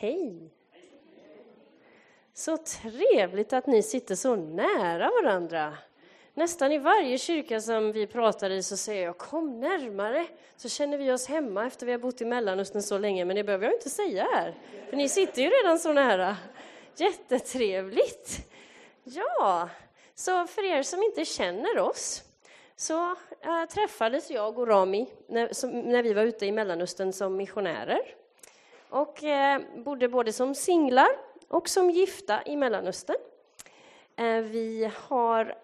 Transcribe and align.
Hej! 0.00 0.50
Så 2.34 2.56
trevligt 2.56 3.52
att 3.52 3.66
ni 3.66 3.82
sitter 3.82 4.14
så 4.14 4.36
nära 4.36 5.10
varandra. 5.22 5.78
Nästan 6.34 6.72
i 6.72 6.78
varje 6.78 7.18
kyrka 7.18 7.60
som 7.60 7.92
vi 7.92 8.06
pratar 8.06 8.50
i 8.50 8.62
så 8.62 8.76
säger 8.76 9.04
jag 9.04 9.18
kom 9.18 9.60
närmare 9.60 10.26
så 10.56 10.68
känner 10.68 10.98
vi 10.98 11.12
oss 11.12 11.26
hemma 11.26 11.66
efter 11.66 11.86
vi 11.86 11.92
har 11.92 11.98
bott 11.98 12.20
i 12.20 12.24
Mellanöstern 12.24 12.82
så 12.82 12.98
länge. 12.98 13.24
Men 13.24 13.36
det 13.36 13.44
behöver 13.44 13.66
jag 13.66 13.74
inte 13.74 13.90
säga 13.90 14.28
här, 14.34 14.54
för 14.90 14.96
ni 14.96 15.08
sitter 15.08 15.42
ju 15.42 15.48
redan 15.48 15.78
så 15.78 15.92
nära. 15.92 16.36
Jättetrevligt! 16.96 18.50
Ja, 19.04 19.68
så 20.14 20.46
för 20.46 20.64
er 20.64 20.82
som 20.82 21.02
inte 21.02 21.24
känner 21.24 21.78
oss 21.78 22.22
så 22.76 23.10
äh, 23.40 23.64
träffades 23.74 24.30
jag 24.30 24.58
och 24.58 24.68
Rami 24.68 25.08
när, 25.26 25.52
som, 25.52 25.70
när 25.70 26.02
vi 26.02 26.12
var 26.12 26.22
ute 26.22 26.46
i 26.46 26.52
Mellanöstern 26.52 27.12
som 27.12 27.36
missionärer 27.36 28.17
och 28.90 29.24
eh, 29.24 29.60
bodde 29.76 30.08
både 30.08 30.32
som 30.32 30.54
singlar 30.54 31.08
och 31.48 31.68
som 31.68 31.90
gifta 31.90 32.42
i 32.46 32.56
Mellanöstern. 32.56 33.16
Eh, 34.16 34.40
vi 34.40 34.90
har 35.08 35.54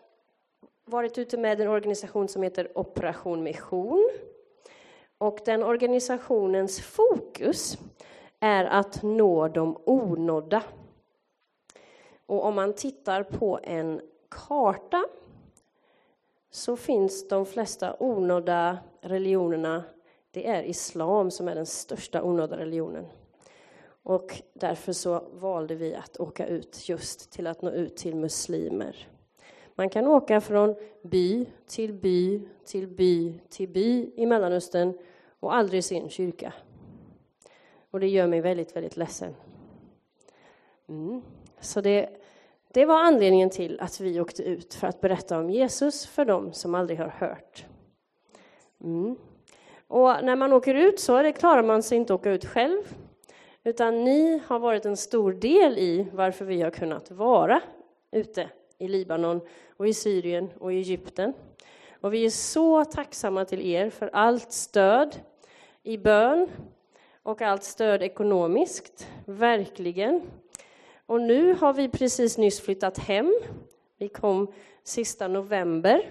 varit 0.85 1.19
ute 1.19 1.37
med 1.37 1.61
en 1.61 1.69
organisation 1.69 2.29
som 2.29 2.43
heter 2.43 2.79
Operation 2.79 3.43
Mission. 3.43 4.11
Och 5.19 5.39
den 5.45 5.63
organisationens 5.63 6.81
fokus 6.81 7.79
är 8.41 8.65
att 8.65 9.03
nå 9.03 9.49
de 9.49 9.77
onådda. 9.85 10.63
Och 12.27 12.45
om 12.45 12.55
man 12.55 12.75
tittar 12.75 13.23
på 13.23 13.61
en 13.63 14.01
karta 14.29 15.05
så 16.51 16.77
finns 16.77 17.29
de 17.29 17.47
flesta 17.47 17.97
onådda 17.99 18.79
religionerna, 19.01 19.85
det 20.35 20.47
är 20.47 20.63
islam 20.63 21.31
som 21.31 21.49
är 21.49 21.55
den 21.55 21.67
största 21.67 22.23
onådda 22.23 22.57
religionen. 22.57 23.07
Och 24.03 24.43
därför 24.53 24.93
så 24.93 25.25
valde 25.33 25.75
vi 25.75 25.95
att 25.95 26.21
åka 26.21 26.47
ut 26.47 26.89
just 26.89 27.31
till 27.31 27.47
att 27.47 27.63
nå 27.63 27.71
ut 27.71 27.97
till 27.97 28.17
muslimer. 28.17 29.09
Man 29.75 29.91
kan 29.91 30.07
åka 30.07 30.41
från 30.41 30.75
by 31.03 31.47
till 31.67 31.93
by 31.93 32.49
till 32.65 32.89
by 32.89 33.41
till 33.49 33.69
by 33.69 34.11
i 34.15 34.27
Mellanöstern 34.27 34.99
och 35.41 35.55
aldrig 35.55 35.85
se 35.85 35.99
en 35.99 36.09
kyrka. 36.09 36.53
Och 37.91 38.01
det 38.01 38.09
gör 38.09 38.27
mig 38.27 38.41
väldigt, 38.41 38.77
väldigt 38.77 38.97
ledsen. 38.97 39.35
Mm. 40.89 41.23
Så 41.61 41.81
det, 41.81 42.09
det 42.73 42.85
var 42.85 43.01
anledningen 43.01 43.51
till 43.51 43.81
att 43.81 44.01
vi 44.01 44.21
åkte 44.21 44.43
ut 44.43 44.75
för 44.75 44.87
att 44.87 45.01
berätta 45.01 45.39
om 45.39 45.51
Jesus 45.51 46.07
för 46.07 46.25
dem 46.25 46.53
som 46.53 46.75
aldrig 46.75 46.99
har 46.99 47.09
hört. 47.09 47.65
Mm. 48.81 49.17
Och 49.95 50.25
när 50.25 50.37
man 50.37 50.53
åker 50.53 50.75
ut 50.75 51.01
så 51.01 51.23
det 51.23 51.33
klarar 51.33 51.63
man 51.63 51.83
sig 51.83 51.99
inte 51.99 52.15
att 52.15 52.21
åka 52.21 52.31
ut 52.31 52.45
själv. 52.45 52.83
Utan 53.65 54.05
ni 54.05 54.41
har 54.47 54.59
varit 54.59 54.87
en 54.87 54.97
stor 54.97 55.33
del 55.33 55.79
i 55.79 56.07
varför 56.13 56.45
vi 56.45 56.63
har 56.63 56.71
kunnat 56.71 57.11
vara 57.11 57.61
ute 58.13 58.51
i 58.79 58.89
Libanon 58.89 59.41
och 59.77 59.89
i 59.89 59.95
Syrien 59.95 60.51
och 60.59 60.73
i 60.73 60.77
Egypten. 60.77 61.35
Och 62.01 62.15
vi 62.15 62.25
är 62.25 62.31
så 62.31 62.85
tacksamma 62.85 63.45
till 63.45 63.61
er 63.67 63.91
för 63.91 64.11
allt 64.13 64.53
stöd 64.53 65.21
i 65.83 65.99
bön 65.99 66.49
och 67.23 67.43
allt 67.43 67.65
stöd 67.65 68.03
ekonomiskt, 68.03 69.09
verkligen. 69.25 70.23
Och 71.07 71.21
nu 71.21 71.55
har 71.55 71.73
vi 71.73 71.89
precis 71.89 72.39
nyss 72.39 72.61
flyttat 72.61 72.99
hem. 72.99 73.35
Vi 73.99 74.09
kom 74.09 74.53
sista 74.85 75.29
november. 75.29 76.11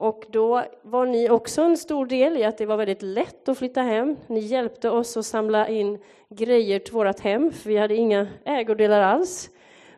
Och 0.00 0.24
då 0.28 0.64
var 0.82 1.06
ni 1.06 1.30
också 1.30 1.62
en 1.62 1.76
stor 1.76 2.06
del 2.06 2.36
i 2.36 2.44
att 2.44 2.58
det 2.58 2.66
var 2.66 2.76
väldigt 2.76 3.02
lätt 3.02 3.48
att 3.48 3.58
flytta 3.58 3.82
hem. 3.82 4.16
Ni 4.26 4.40
hjälpte 4.40 4.90
oss 4.90 5.16
att 5.16 5.26
samla 5.26 5.68
in 5.68 5.98
grejer 6.28 6.78
till 6.78 6.94
vårt 6.94 7.20
hem, 7.20 7.52
för 7.52 7.68
vi 7.68 7.76
hade 7.76 7.96
inga 7.96 8.26
ägodelar 8.44 9.00
alls. 9.00 9.50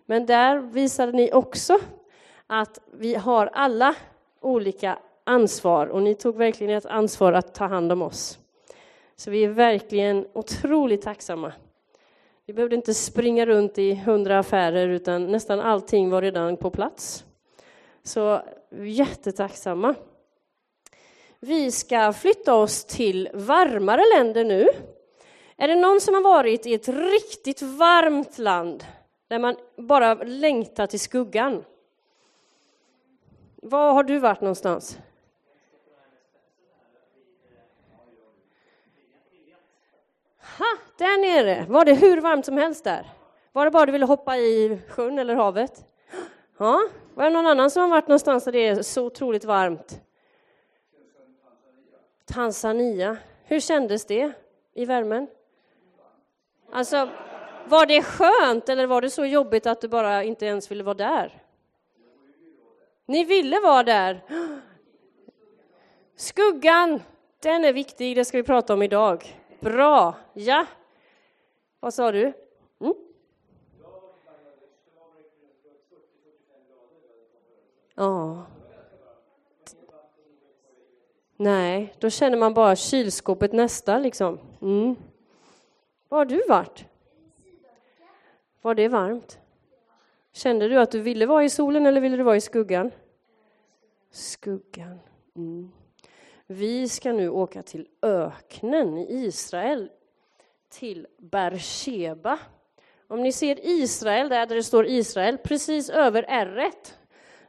Men 0.07 0.27
där 0.27 0.57
visade 0.57 1.13
ni 1.13 1.33
också 1.33 1.79
att 2.47 2.81
vi 2.93 3.15
har 3.15 3.47
alla 3.47 3.95
olika 4.41 4.99
ansvar 5.25 5.87
och 5.87 6.03
ni 6.03 6.15
tog 6.15 6.37
verkligen 6.37 6.77
ett 6.77 6.87
ansvar 6.87 7.33
att 7.33 7.55
ta 7.55 7.67
hand 7.67 7.93
om 7.93 8.03
oss. 8.03 8.39
Så 9.17 9.31
vi 9.31 9.45
är 9.45 9.49
verkligen 9.49 10.27
otroligt 10.33 11.03
tacksamma. 11.03 11.53
Vi 12.47 12.53
behövde 12.53 12.77
inte 12.77 12.95
springa 12.95 13.47
runt 13.47 13.79
i 13.79 13.95
hundra 13.95 14.39
affärer 14.39 14.89
utan 14.89 15.27
nästan 15.27 15.61
allting 15.61 16.11
var 16.11 16.23
redan 16.23 16.57
på 16.57 16.71
plats. 16.71 17.25
Så 18.11 18.43
jättetacksamma. 18.71 19.95
Vi 21.41 21.71
ska 21.71 22.13
flytta 22.13 22.55
oss 22.55 22.85
till 22.85 23.29
varmare 23.35 24.03
länder 24.17 24.45
nu. 24.45 24.69
Är 25.57 25.69
det 25.69 25.75
någon 25.75 26.01
som 26.01 26.15
har 26.15 26.23
varit 26.23 26.67
i 26.67 26.75
ett 26.75 26.89
riktigt 26.89 27.63
varmt 27.63 28.39
land 28.39 28.85
där 29.29 29.39
man 29.39 29.57
bara 29.77 30.15
längtar 30.15 30.87
till 30.87 31.01
skuggan? 31.01 31.65
Var 33.57 33.93
har 33.93 34.05
du 34.05 34.19
varit 34.19 34.41
någonstans? 34.41 34.99
Ha, 40.59 40.77
där 40.99 41.21
nere. 41.21 41.67
Var 41.69 41.85
det 41.85 41.95
hur 41.95 42.21
varmt 42.21 42.45
som 42.45 42.57
helst 42.57 42.85
där? 42.85 43.07
Var 43.53 43.65
det 43.65 43.71
bara 43.71 43.87
du 43.87 43.93
ville 43.93 44.07
hoppa 44.07 44.37
i 44.37 44.79
sjön 44.89 45.19
eller 45.19 45.35
havet? 45.35 45.90
Ja, 46.63 46.89
var 47.15 47.25
det 47.25 47.31
någon 47.31 47.47
annan 47.47 47.71
som 47.71 47.83
har 47.83 47.89
varit 47.89 48.09
någonstans 48.09 48.45
där 48.45 48.53
det 48.53 48.67
är 48.67 48.83
så 48.83 49.05
otroligt 49.07 49.45
varmt? 49.45 50.01
Tanzania. 52.25 53.17
Hur 53.45 53.61
kändes 53.61 54.07
det 54.07 54.33
i 54.75 54.85
värmen? 54.85 55.27
Alltså, 56.73 57.09
var 57.69 57.87
det 57.87 58.03
skönt 58.03 58.69
eller 58.69 58.87
var 58.87 59.01
det 59.01 59.11
så 59.11 59.25
jobbigt 59.25 59.67
att 59.67 59.81
du 59.81 59.89
bara 59.89 60.25
inte 60.25 60.47
ens 60.47 60.71
ville 60.71 60.85
vara 60.85 60.95
där? 60.95 61.43
Ni 63.07 63.25
ville 63.25 63.61
vara 63.61 63.83
där. 63.83 64.25
Skuggan, 66.17 67.03
den 67.41 67.65
är 67.65 67.73
viktig, 67.73 68.17
det 68.17 68.25
ska 68.25 68.37
vi 68.37 68.43
prata 68.43 68.75
om 68.75 68.83
idag. 68.83 69.37
Bra, 69.61 70.15
ja. 70.33 70.67
Vad 71.81 71.95
sa 71.95 72.13
du? 72.13 72.33
Mm? 72.81 72.95
Ja. 78.01 78.47
Nej, 81.37 81.95
då 81.99 82.11
känner 82.11 82.39
man 82.39 82.55
bara 82.55 82.77
kylskåpet 82.77 83.53
nästa 83.53 83.99
liksom. 83.99 84.39
Mm. 84.63 84.97
Var 86.09 86.19
har 86.19 86.25
du 86.25 86.43
varit? 86.49 86.85
Var 88.63 88.75
det 88.75 88.89
varmt? 88.89 89.39
Kände 90.33 90.69
du 90.69 90.81
att 90.81 90.91
du 90.91 91.01
ville 91.01 91.27
vara 91.27 91.45
i 91.45 91.51
solen 91.51 91.87
eller 91.87 92.01
ville 92.01 92.17
du 92.17 92.23
vara 92.23 92.37
i 92.37 92.41
skuggan? 92.41 92.91
Skuggan. 94.11 95.01
Mm. 95.37 95.73
Vi 96.47 96.89
ska 96.89 97.13
nu 97.13 97.29
åka 97.29 97.63
till 97.63 97.89
öknen 98.03 98.99
i 98.99 99.25
Israel, 99.25 99.91
till 100.69 101.07
Bersheba. 101.19 102.39
Om 103.09 103.23
ni 103.23 103.33
ser 103.33 103.67
Israel, 103.67 104.29
där 104.29 104.47
det 104.47 104.63
står 104.63 104.87
Israel, 104.87 105.39
precis 105.39 105.91
över 105.91 106.25
r 106.29 106.71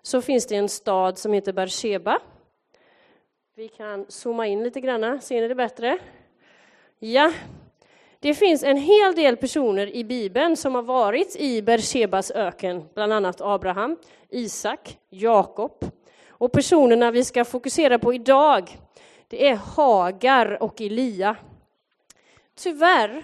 så 0.02 0.22
finns 0.22 0.46
det 0.46 0.56
en 0.56 0.70
stad 0.70 1.18
som 1.18 1.34
heter 1.34 1.54
Beersheba. 1.54 2.20
Vi 3.56 3.68
kan 3.68 4.06
zooma 4.10 4.48
in 4.48 4.64
lite 4.64 4.82
grann, 4.82 5.22
ser 5.22 5.42
ni 5.42 5.48
det 5.48 5.56
bättre? 5.56 5.98
Ja, 7.00 7.32
det 8.20 8.34
finns 8.34 8.64
en 8.64 8.78
hel 8.78 9.16
del 9.16 9.38
personer 9.38 9.96
i 9.96 10.04
Bibeln 10.04 10.58
som 10.58 10.76
har 10.76 10.82
varit 10.82 11.36
i 11.36 11.62
Beershebas 11.62 12.32
öken, 12.32 12.84
bland 12.94 13.14
annat 13.14 13.42
Abraham, 13.42 13.98
Isak, 14.30 14.98
Jakob. 15.10 15.86
Och 16.30 16.52
personerna 16.52 17.12
vi 17.12 17.24
ska 17.24 17.46
fokusera 17.46 18.00
på 18.00 18.14
idag, 18.14 18.78
det 19.28 19.48
är 19.48 19.56
Hagar 19.56 20.64
och 20.64 20.82
Elia. 20.82 21.36
Tyvärr 22.56 23.24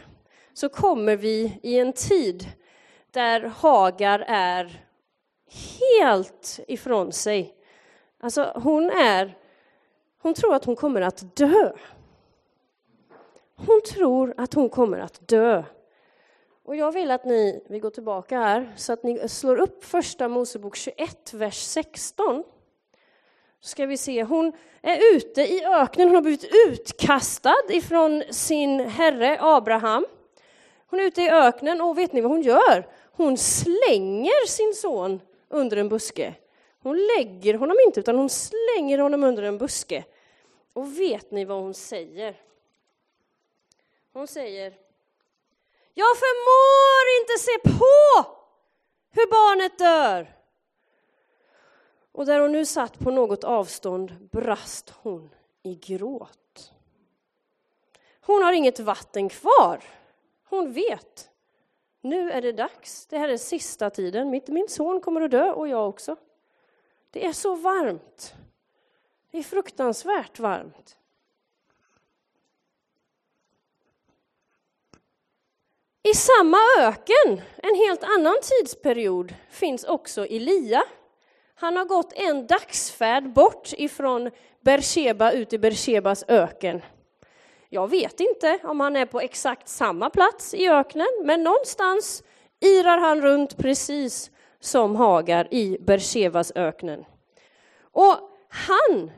så 0.53 0.69
kommer 0.69 1.15
vi 1.15 1.59
i 1.63 1.79
en 1.79 1.93
tid 1.93 2.45
där 3.11 3.41
Hagar 3.41 4.25
är 4.27 4.86
helt 5.79 6.59
ifrån 6.67 7.11
sig. 7.11 7.53
Alltså 8.19 8.51
hon 8.55 8.89
är, 8.89 9.37
hon 10.21 10.33
tror 10.33 10.55
att 10.55 10.65
hon 10.65 10.75
kommer 10.75 11.01
att 11.01 11.35
dö. 11.35 11.71
Hon 13.55 13.81
tror 13.93 14.33
att 14.37 14.53
hon 14.53 14.69
kommer 14.69 14.99
att 14.99 15.27
dö. 15.27 15.63
Och 16.63 16.75
jag 16.75 16.91
vill 16.91 17.11
att 17.11 17.25
ni, 17.25 17.63
vi 17.67 17.79
går 17.79 17.89
tillbaka 17.89 18.39
här, 18.39 18.73
så 18.75 18.93
att 18.93 19.03
ni 19.03 19.29
slår 19.29 19.55
upp 19.55 19.83
första 19.83 20.27
Mosebok 20.27 20.75
21, 20.75 21.33
vers 21.33 21.61
16. 21.61 22.43
Så 23.59 23.69
ska 23.69 23.85
vi 23.85 23.97
se, 23.97 24.23
hon 24.23 24.53
är 24.81 25.15
ute 25.15 25.41
i 25.41 25.65
öknen, 25.65 26.07
hon 26.07 26.15
har 26.15 26.21
blivit 26.21 26.51
utkastad 26.67 27.55
ifrån 27.69 28.23
sin 28.29 28.79
herre 28.79 29.37
Abraham. 29.41 30.05
Hon 30.87 30.99
är 30.99 31.03
ute 31.03 31.21
i 31.21 31.29
öknen 31.29 31.81
och 31.81 31.97
vet 31.97 32.13
ni 32.13 32.21
vad 32.21 32.31
hon 32.31 32.41
gör? 32.41 32.87
Hon 33.11 33.37
slänger 33.37 34.47
sin 34.47 34.73
son 34.73 35.19
under 35.49 35.77
en 35.77 35.89
buske. 35.89 36.33
Hon 36.79 36.97
lägger 37.17 37.53
honom 37.53 37.77
inte, 37.85 37.99
utan 37.99 38.15
hon 38.15 38.29
slänger 38.29 38.97
honom 38.97 39.23
under 39.23 39.43
en 39.43 39.57
buske. 39.57 40.03
Och 40.73 40.99
vet 40.99 41.31
ni 41.31 41.45
vad 41.45 41.61
hon 41.61 41.73
säger? 41.73 42.41
Hon 44.13 44.27
säger 44.27 44.77
Jag 45.93 46.17
förmår 46.17 47.21
inte 47.21 47.33
se 47.39 47.77
på 47.77 48.29
hur 49.11 49.31
barnet 49.31 49.77
dör. 49.77 50.33
Och 52.11 52.25
där 52.25 52.39
hon 52.39 52.51
nu 52.51 52.65
satt 52.65 52.99
på 52.99 53.11
något 53.11 53.43
avstånd 53.43 54.29
brast 54.31 54.89
hon 54.89 55.29
i 55.63 55.75
gråt. 55.75 56.73
Hon 58.21 58.43
har 58.43 58.53
inget 58.53 58.79
vatten 58.79 59.29
kvar. 59.29 59.83
Hon 60.43 60.73
vet. 60.73 61.29
Nu 62.01 62.31
är 62.31 62.41
det 62.41 62.51
dags. 62.51 63.05
Det 63.05 63.17
här 63.17 63.29
är 63.29 63.37
sista 63.37 63.89
tiden. 63.89 64.41
Min 64.47 64.67
son 64.69 65.01
kommer 65.01 65.21
att 65.21 65.31
dö 65.31 65.51
och 65.51 65.67
jag 65.67 65.89
också. 65.89 66.15
Det 67.11 67.25
är 67.25 67.33
så 67.33 67.55
varmt. 67.55 68.33
Det 69.31 69.37
är 69.37 69.43
fruktansvärt 69.43 70.39
varmt. 70.39 70.97
I 76.03 76.13
samma 76.13 76.57
öken, 76.79 77.41
en 77.55 77.75
helt 77.75 78.03
annan 78.03 78.35
tidsperiod, 78.41 79.35
finns 79.49 79.83
också 79.83 80.25
Elia. 80.25 80.83
Han 81.55 81.77
har 81.77 81.85
gått 81.85 82.13
en 82.13 82.47
dagsfärd 82.47 83.33
bort 83.33 83.73
ifrån 83.77 84.31
Bersheba 84.61 85.31
ut 85.31 85.53
i 85.53 85.57
Bershebas 85.57 86.23
öken. 86.27 86.81
Jag 87.69 87.87
vet 87.87 88.19
inte 88.19 88.59
om 88.63 88.79
han 88.79 88.95
är 88.95 89.05
på 89.05 89.19
exakt 89.19 89.67
samma 89.67 90.09
plats 90.09 90.53
i 90.53 90.69
öknen, 90.69 91.07
men 91.23 91.43
någonstans 91.43 92.23
irar 92.59 92.97
han 92.97 93.21
runt 93.21 93.57
precis 93.57 94.31
som 94.59 94.95
Hagar 94.95 95.47
i 95.53 95.77
Bershevas 95.79 96.51
öknen. 96.55 97.05
Och 97.81 98.15
han, 98.49 99.11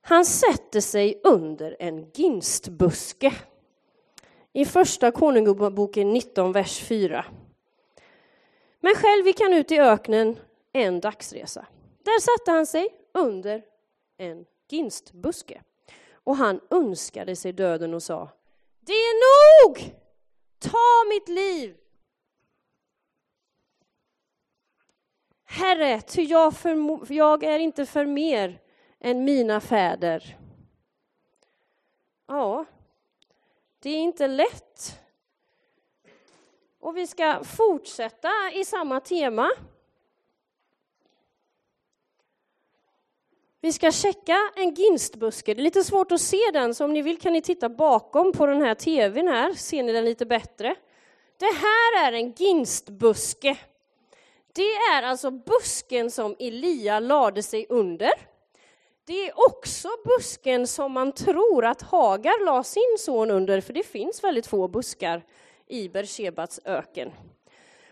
han 0.00 0.24
sätter 0.24 0.80
sig 0.80 1.20
under 1.24 1.76
en 1.78 2.10
ginstbuske 2.14 3.34
i 4.52 4.64
Första 4.64 5.10
Konungaboken 5.10 6.12
19, 6.12 6.52
vers 6.52 6.80
4. 6.80 7.24
Men 8.80 8.94
själv 8.94 9.26
gick 9.26 9.40
han 9.40 9.54
ut 9.54 9.72
i 9.72 9.78
öknen 9.78 10.38
en 10.72 11.00
dagsresa. 11.00 11.66
Där 12.02 12.20
satte 12.20 12.50
han 12.50 12.66
sig 12.66 12.88
under 13.14 13.62
en 14.18 14.44
ginstbuske. 14.68 15.62
Och 16.28 16.36
han 16.36 16.60
önskade 16.70 17.36
sig 17.36 17.52
döden 17.52 17.94
och 17.94 18.02
sa 18.02 18.30
Det 18.80 18.92
är 18.92 19.64
nog! 19.64 19.94
Ta 20.58 21.08
mitt 21.08 21.28
liv! 21.28 21.76
Herre, 25.44 26.00
ty 26.00 26.22
jag, 26.22 26.54
jag 27.08 27.44
är 27.44 27.58
inte 27.58 27.86
för 27.86 28.06
mer 28.06 28.60
än 29.00 29.24
mina 29.24 29.60
fäder. 29.60 30.38
Ja, 32.26 32.64
det 33.78 33.90
är 33.90 33.98
inte 33.98 34.26
lätt. 34.26 35.00
Och 36.80 36.96
vi 36.96 37.06
ska 37.06 37.44
fortsätta 37.44 38.32
i 38.54 38.64
samma 38.64 39.00
tema. 39.00 39.50
Vi 43.60 43.72
ska 43.72 43.92
checka 43.92 44.50
en 44.56 44.74
ginstbuske. 44.74 45.54
Det 45.54 45.60
är 45.60 45.62
lite 45.62 45.84
svårt 45.84 46.12
att 46.12 46.20
se 46.20 46.50
den, 46.52 46.74
så 46.74 46.84
om 46.84 46.92
ni 46.92 47.02
vill 47.02 47.18
kan 47.18 47.32
ni 47.32 47.42
titta 47.42 47.68
bakom 47.68 48.32
på 48.32 48.46
den 48.46 48.62
här 48.62 48.74
tvn 48.74 49.28
här, 49.28 49.52
ser 49.54 49.82
ni 49.82 49.92
den 49.92 50.04
lite 50.04 50.26
bättre. 50.26 50.74
Det 51.38 51.46
här 51.54 52.06
är 52.06 52.12
en 52.12 52.32
ginstbuske. 52.32 53.58
Det 54.52 54.72
är 54.72 55.02
alltså 55.02 55.30
busken 55.30 56.10
som 56.10 56.36
Elia 56.38 57.00
lade 57.00 57.42
sig 57.42 57.66
under. 57.68 58.12
Det 59.06 59.28
är 59.28 59.32
också 59.36 59.88
busken 60.04 60.66
som 60.66 60.92
man 60.92 61.12
tror 61.12 61.64
att 61.64 61.82
Hagar 61.82 62.44
la 62.44 62.62
sin 62.62 62.96
son 62.98 63.30
under, 63.30 63.60
för 63.60 63.72
det 63.72 63.82
finns 63.82 64.24
väldigt 64.24 64.46
få 64.46 64.68
buskar 64.68 65.24
i 65.66 65.88
Bershebats 65.88 66.60
öken. 66.64 67.12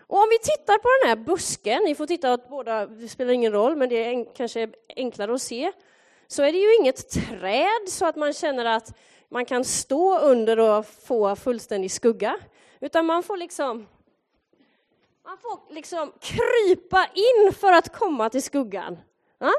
Och 0.07 0.17
om 0.17 0.27
vi 0.29 0.39
tittar 0.39 0.77
på 0.77 0.89
den 1.01 1.09
här 1.09 1.25
busken, 1.25 1.83
ni 1.83 1.95
får 1.95 2.07
titta 2.07 2.33
åt 2.33 2.49
båda, 2.49 2.85
det 2.85 3.07
spelar 3.07 3.33
ingen 3.33 3.51
roll, 3.51 3.75
men 3.75 3.89
det 3.89 3.95
är 3.95 4.35
kanske 4.35 4.69
enklare 4.95 5.33
att 5.33 5.41
se, 5.41 5.71
så 6.27 6.43
är 6.43 6.51
det 6.51 6.57
ju 6.57 6.75
inget 6.75 7.09
träd 7.09 7.89
så 7.89 8.05
att 8.05 8.15
man 8.15 8.33
känner 8.33 8.65
att 8.65 8.97
man 9.29 9.45
kan 9.45 9.65
stå 9.65 10.19
under 10.19 10.59
och 10.59 10.85
få 10.85 11.35
fullständig 11.35 11.91
skugga, 11.91 12.37
utan 12.79 13.05
man 13.05 13.23
får 13.23 13.37
liksom 13.37 13.87
man 15.23 15.37
får 15.37 15.73
liksom 15.73 16.13
krypa 16.19 17.07
in 17.13 17.53
för 17.53 17.73
att 17.73 17.97
komma 17.97 18.29
till 18.29 18.43
skuggan. 18.43 18.97
Ja? 19.39 19.53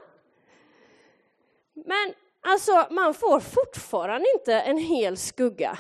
Men 1.75 2.15
alltså, 2.41 2.87
man 2.91 3.15
får 3.15 3.41
fortfarande 3.41 4.27
inte 4.35 4.55
en 4.55 4.79
hel 4.79 5.17
skugga. 5.17 5.79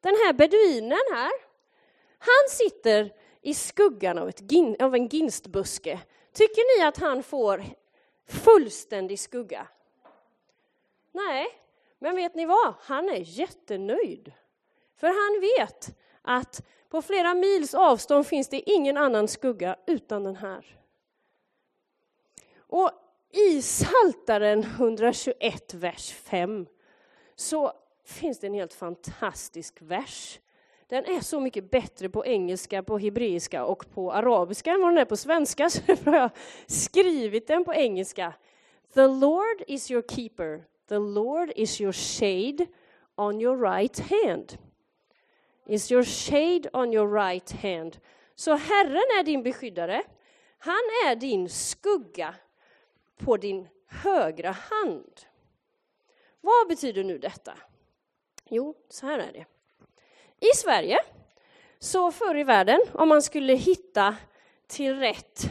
Den 0.00 0.14
här 0.14 0.32
beduinen 0.32 0.98
här, 1.14 1.32
han 2.18 2.48
sitter 2.50 3.12
i 3.44 3.54
skuggan 3.54 4.18
av, 4.18 4.28
ett, 4.28 4.42
av 4.80 4.94
en 4.94 5.08
ginstbuske. 5.08 6.00
Tycker 6.32 6.78
ni 6.78 6.84
att 6.84 6.96
han 6.96 7.22
får 7.22 7.64
fullständig 8.26 9.18
skugga? 9.18 9.66
Nej, 11.12 11.46
men 11.98 12.16
vet 12.16 12.34
ni 12.34 12.46
vad? 12.46 12.74
Han 12.80 13.08
är 13.08 13.38
jättenöjd. 13.38 14.32
För 14.96 15.06
han 15.06 15.40
vet 15.40 15.96
att 16.22 16.66
på 16.88 17.02
flera 17.02 17.34
mils 17.34 17.74
avstånd 17.74 18.26
finns 18.26 18.48
det 18.48 18.70
ingen 18.70 18.96
annan 18.96 19.28
skugga 19.28 19.76
utan 19.86 20.24
den 20.24 20.36
här. 20.36 20.78
Och 22.56 22.90
i 23.30 23.62
Saltaren 23.62 24.62
121, 24.62 25.74
vers 25.74 26.12
5, 26.12 26.66
så 27.34 27.72
finns 28.04 28.38
det 28.38 28.46
en 28.46 28.54
helt 28.54 28.74
fantastisk 28.74 29.78
vers. 29.80 30.40
Den 30.88 31.04
är 31.04 31.20
så 31.20 31.40
mycket 31.40 31.70
bättre 31.70 32.08
på 32.08 32.26
engelska, 32.26 32.82
på 32.82 32.98
hebreiska 32.98 33.64
och 33.64 33.90
på 33.94 34.12
arabiska 34.12 34.72
än 34.72 34.80
vad 34.80 34.90
den 34.90 34.98
är 34.98 35.04
på 35.04 35.16
svenska, 35.16 35.70
så 35.70 35.80
därför 35.86 36.10
har 36.10 36.18
jag 36.18 36.30
skrivit 36.66 37.46
den 37.46 37.64
på 37.64 37.74
engelska. 37.74 38.32
The 38.94 39.06
Lord 39.06 39.62
is 39.66 39.90
your 39.90 40.02
keeper, 40.02 40.64
the 40.88 40.98
Lord 40.98 41.52
is 41.56 41.80
your 41.80 41.92
shade 41.92 42.66
on 43.14 43.40
your 43.40 43.56
right 43.72 43.98
hand. 43.98 44.58
Is 45.66 45.92
your 45.92 46.04
shade 46.04 46.70
on 46.72 46.92
your 46.92 47.14
right 47.14 47.52
hand. 47.52 47.98
Så 48.34 48.54
Herren 48.54 49.18
är 49.18 49.22
din 49.22 49.42
beskyddare. 49.42 50.02
Han 50.58 50.82
är 51.06 51.16
din 51.16 51.48
skugga 51.48 52.34
på 53.16 53.36
din 53.36 53.68
högra 53.86 54.50
hand. 54.50 55.20
Vad 56.40 56.68
betyder 56.68 57.04
nu 57.04 57.18
detta? 57.18 57.58
Jo, 58.48 58.74
så 58.88 59.06
här 59.06 59.18
är 59.18 59.32
det. 59.32 59.44
I 60.52 60.56
Sverige, 60.56 60.98
så 61.78 62.12
förr 62.12 62.36
i 62.36 62.44
världen, 62.44 62.80
om 62.92 63.08
man 63.08 63.22
skulle 63.22 63.52
hitta 63.52 64.16
till 64.66 64.98
rätt 64.98 65.50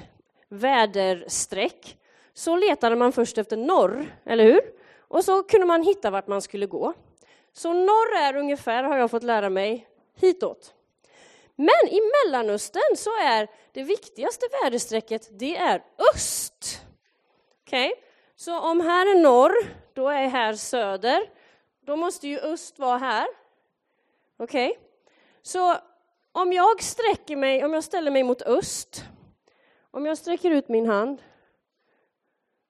väderstreck, 0.49 1.97
så 2.33 2.55
letade 2.55 2.95
man 2.95 3.11
först 3.11 3.37
efter 3.37 3.57
norr, 3.57 4.15
eller 4.25 4.43
hur? 4.43 4.61
Och 4.97 5.23
så 5.23 5.43
kunde 5.43 5.65
man 5.65 5.83
hitta 5.83 6.11
vart 6.11 6.27
man 6.27 6.41
skulle 6.41 6.65
gå. 6.65 6.93
Så 7.53 7.73
norr 7.73 8.15
är 8.15 8.35
ungefär, 8.35 8.83
har 8.83 8.97
jag 8.97 9.11
fått 9.11 9.23
lära 9.23 9.49
mig, 9.49 9.87
hitåt. 10.15 10.73
Men 11.55 11.89
i 11.89 11.99
Mellanöstern 12.01 12.97
så 12.97 13.09
är 13.09 13.47
det 13.71 13.83
viktigaste 13.83 14.45
väderstrecket, 14.63 15.29
det 15.31 15.57
är 15.57 15.83
öst. 16.13 16.81
Okej, 17.65 17.91
okay? 17.91 18.03
så 18.35 18.59
om 18.59 18.81
här 18.81 19.05
är 19.05 19.19
norr, 19.19 19.53
då 19.93 20.09
är 20.09 20.27
här 20.27 20.53
söder. 20.53 21.29
Då 21.85 21.95
måste 21.95 22.27
ju 22.27 22.39
öst 22.39 22.79
vara 22.79 22.97
här. 22.97 23.27
Okej, 24.37 24.69
okay? 24.69 24.82
Så 25.43 25.77
om 26.31 26.53
jag 26.53 26.83
sträcker 26.83 27.35
mig, 27.35 27.65
om 27.65 27.73
jag 27.73 27.83
ställer 27.83 28.11
mig 28.11 28.23
mot 28.23 28.41
öst, 28.41 29.03
om 29.91 30.05
jag 30.05 30.17
sträcker 30.17 30.51
ut 30.51 30.69
min 30.69 30.85
hand, 30.85 31.21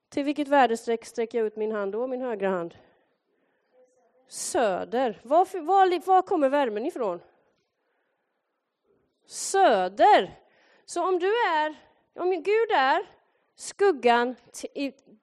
till 0.10 0.24
vilket 0.24 0.48
väderstreck 0.48 1.06
sträcker 1.06 1.38
jag 1.38 1.48
ut 1.48 1.56
min 1.56 1.72
hand 1.72 1.92
då, 1.92 2.08
min 2.08 2.22
högra 2.22 2.50
hand? 2.50 2.75
Söder. 4.27 5.22
Var, 5.24 5.62
var, 5.62 6.06
var 6.06 6.22
kommer 6.22 6.50
värmen 6.50 6.86
ifrån? 6.86 7.20
Söder. 9.25 10.39
Så 10.86 11.08
om 11.08 11.20
du 11.20 11.27
är, 11.27 11.75
om 12.15 12.30
Gud 12.30 12.72
är 12.72 13.06
skuggan 13.56 14.36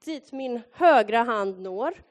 dit 0.05 0.33
min 0.33 0.61
högra 0.73 1.23
hand 1.23 1.61
når, 1.61 2.03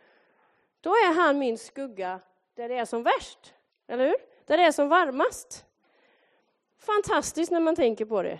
då 0.81 0.89
är 0.89 1.13
han 1.13 1.39
min 1.39 1.58
skugga 1.58 2.19
där 2.53 2.69
det 2.69 2.75
är 2.75 2.86
som 2.86 3.03
värst, 3.03 3.53
eller 3.88 4.08
hur? 4.08 4.15
Där 4.50 4.58
det 4.58 4.63
är 4.63 4.72
som 4.72 4.89
varmast. 4.89 5.65
Fantastiskt 6.79 7.51
när 7.51 7.60
man 7.60 7.75
tänker 7.75 8.06
på 8.06 8.24
det. 8.24 8.39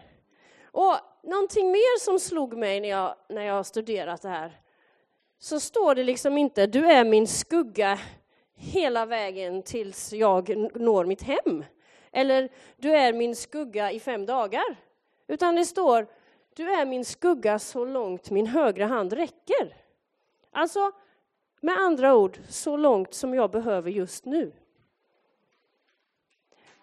Och 0.63 0.96
någonting 1.24 1.72
mer 1.72 2.00
som 2.00 2.20
slog 2.20 2.58
mig 2.58 2.80
när 2.80 2.89
jag, 2.89 3.16
när 3.30 3.42
jag 3.42 3.66
studerat 3.66 4.22
det 4.22 4.30
här, 4.30 4.62
så 5.39 5.60
står 5.60 5.96
det 5.96 6.04
liksom 6.04 6.38
inte 6.38 6.68
du 6.68 6.92
är 6.92 7.06
min 7.06 7.28
skugga 7.28 8.00
hela 8.56 9.06
vägen 9.06 9.63
tills 9.63 10.13
jag 10.13 10.50
når 10.75 11.06
mitt 11.06 11.22
hem. 11.22 11.66
Eller 12.12 12.50
du 12.78 12.96
är 12.96 13.13
min 13.13 13.36
skugga 13.36 13.92
i 13.92 14.00
fem 14.00 14.25
dagar. 14.25 14.75
Utan 15.28 15.56
det 15.56 15.66
står 15.66 16.08
du 16.56 16.72
är 16.72 16.86
min 16.86 17.06
skugga 17.06 17.60
så 17.60 17.86
långt 17.86 18.32
min 18.32 18.48
högra 18.48 18.86
hand 18.86 19.13
räcker. 19.13 19.75
Alltså, 20.51 20.92
med 21.62 21.78
andra 21.78 22.16
ord, 22.16 22.39
så 22.50 22.78
långt 22.78 23.13
som 23.13 23.34
jag 23.34 23.51
behöver 23.51 23.92
just 23.92 24.25
nu. 24.25 24.51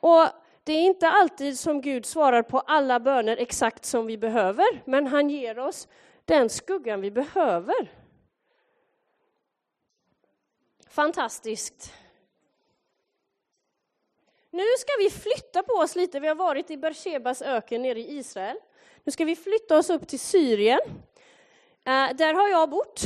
Och 0.06 0.28
det 0.64 0.72
är 0.72 0.82
inte 0.82 1.08
alltid 1.08 1.58
som 1.58 1.80
Gud 1.80 2.06
svarar 2.06 2.42
på 2.42 2.60
alla 2.60 3.00
böner 3.00 3.36
exakt 3.36 3.84
som 3.84 4.06
vi 4.06 4.18
behöver, 4.18 4.82
men 4.84 5.06
han 5.06 5.30
ger 5.30 5.58
oss 5.58 5.88
den 6.24 6.48
skuggan 6.48 7.00
vi 7.00 7.10
behöver. 7.10 7.92
Fantastiskt. 10.88 11.92
Nu 14.50 14.64
ska 14.78 14.92
vi 14.98 15.10
flytta 15.10 15.62
på 15.62 15.72
oss 15.72 15.96
lite. 15.96 16.20
Vi 16.20 16.28
har 16.28 16.34
varit 16.34 16.70
i 16.70 16.76
Bershebas 16.76 17.42
öken 17.42 17.82
nere 17.82 18.00
i 18.00 18.18
Israel. 18.18 18.56
Nu 19.04 19.12
ska 19.12 19.24
vi 19.24 19.36
flytta 19.36 19.78
oss 19.78 19.90
upp 19.90 20.08
till 20.08 20.20
Syrien. 20.20 20.80
Eh, 21.84 22.14
där 22.14 22.34
har 22.34 22.48
jag 22.48 22.70
bott, 22.70 23.02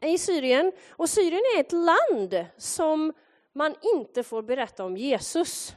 i 0.00 0.18
Syrien. 0.18 0.72
Och 0.90 1.10
Syrien 1.10 1.42
är 1.56 1.60
ett 1.60 1.72
land 1.72 2.46
som 2.56 3.12
man 3.52 3.74
inte 3.94 4.22
får 4.22 4.42
berätta 4.42 4.84
om 4.84 4.96
Jesus. 4.96 5.76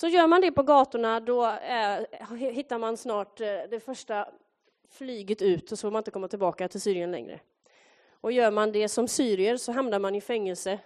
Så 0.00 0.08
gör 0.08 0.26
man 0.26 0.40
det 0.40 0.52
på 0.52 0.62
gatorna, 0.62 1.20
då 1.20 1.46
eh, 1.46 2.02
hittar 2.36 2.78
man 2.78 2.96
snart 2.96 3.40
eh, 3.40 3.46
det 3.70 3.80
första 3.84 4.28
flyget 4.90 5.42
ut 5.42 5.72
och 5.72 5.78
så 5.78 5.86
får 5.86 5.90
man 5.90 6.00
inte 6.00 6.10
komma 6.10 6.28
tillbaka 6.28 6.68
till 6.68 6.80
Syrien 6.80 7.10
längre. 7.10 7.40
Och 8.10 8.32
gör 8.32 8.50
man 8.50 8.72
det 8.72 8.88
som 8.88 9.08
syrier 9.08 9.56
så 9.56 9.72
hamnar 9.72 9.98
man 9.98 10.14
i 10.14 10.20
fängelse 10.20 10.78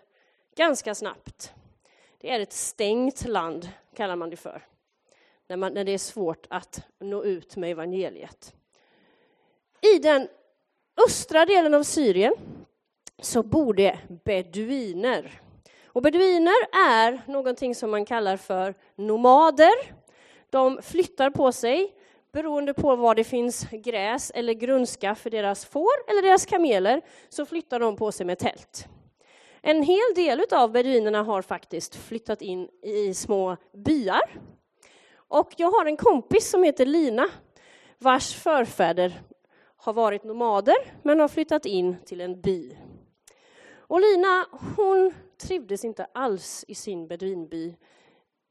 ganska 0.56 0.94
snabbt. 0.94 1.52
Det 2.18 2.30
är 2.30 2.40
ett 2.40 2.52
stängt 2.52 3.28
land, 3.28 3.68
kallar 3.96 4.16
man 4.16 4.30
det 4.30 4.36
för, 4.36 4.66
när, 5.46 5.56
man, 5.56 5.74
när 5.74 5.84
det 5.84 5.92
är 5.92 5.98
svårt 5.98 6.46
att 6.50 6.82
nå 6.98 7.24
ut 7.24 7.56
med 7.56 7.70
evangeliet. 7.70 8.54
I 9.94 9.98
den 9.98 10.28
östra 11.06 11.46
delen 11.46 11.74
av 11.74 11.82
Syrien 11.82 12.34
så 13.18 13.42
bor 13.42 13.74
det 13.74 13.98
beduiner. 14.24 15.43
Och 15.94 16.02
beduiner 16.02 16.54
är 16.72 17.22
någonting 17.26 17.74
som 17.74 17.90
man 17.90 18.04
kallar 18.04 18.36
för 18.36 18.74
nomader. 18.96 19.72
De 20.50 20.82
flyttar 20.82 21.30
på 21.30 21.52
sig 21.52 21.94
beroende 22.32 22.74
på 22.74 22.96
var 22.96 23.14
det 23.14 23.24
finns 23.24 23.66
gräs 23.70 24.32
eller 24.34 24.52
grönska 24.52 25.14
för 25.14 25.30
deras 25.30 25.64
får 25.64 26.10
eller 26.10 26.22
deras 26.22 26.46
kameler, 26.46 27.02
så 27.28 27.46
flyttar 27.46 27.80
de 27.80 27.96
på 27.96 28.12
sig 28.12 28.26
med 28.26 28.38
tält. 28.38 28.86
En 29.62 29.82
hel 29.82 30.14
del 30.14 30.44
av 30.52 30.72
beduinerna 30.72 31.22
har 31.22 31.42
faktiskt 31.42 31.96
flyttat 31.96 32.42
in 32.42 32.68
i 32.82 33.14
små 33.14 33.56
byar. 33.72 34.40
Och 35.16 35.52
jag 35.56 35.70
har 35.70 35.86
en 35.86 35.96
kompis 35.96 36.50
som 36.50 36.62
heter 36.62 36.86
Lina, 36.86 37.28
vars 37.98 38.34
förfäder 38.34 39.20
har 39.76 39.92
varit 39.92 40.24
nomader, 40.24 40.76
men 41.02 41.20
har 41.20 41.28
flyttat 41.28 41.66
in 41.66 41.96
till 42.04 42.20
en 42.20 42.40
by. 42.40 42.76
Och 43.76 44.00
Lina, 44.00 44.46
hon 44.76 45.12
trivdes 45.38 45.84
inte 45.84 46.06
alls 46.12 46.64
i 46.68 46.74
sin 46.74 47.06
beduinby 47.06 47.76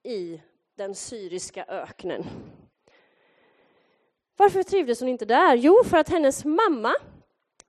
i 0.03 0.41
den 0.75 0.95
syriska 0.95 1.65
öknen. 1.67 2.25
Varför 4.37 4.63
trivdes 4.63 4.99
hon 4.99 5.09
inte 5.09 5.25
där? 5.25 5.55
Jo, 5.55 5.83
för 5.83 5.97
att 5.97 6.09
hennes 6.09 6.45
mamma 6.45 6.95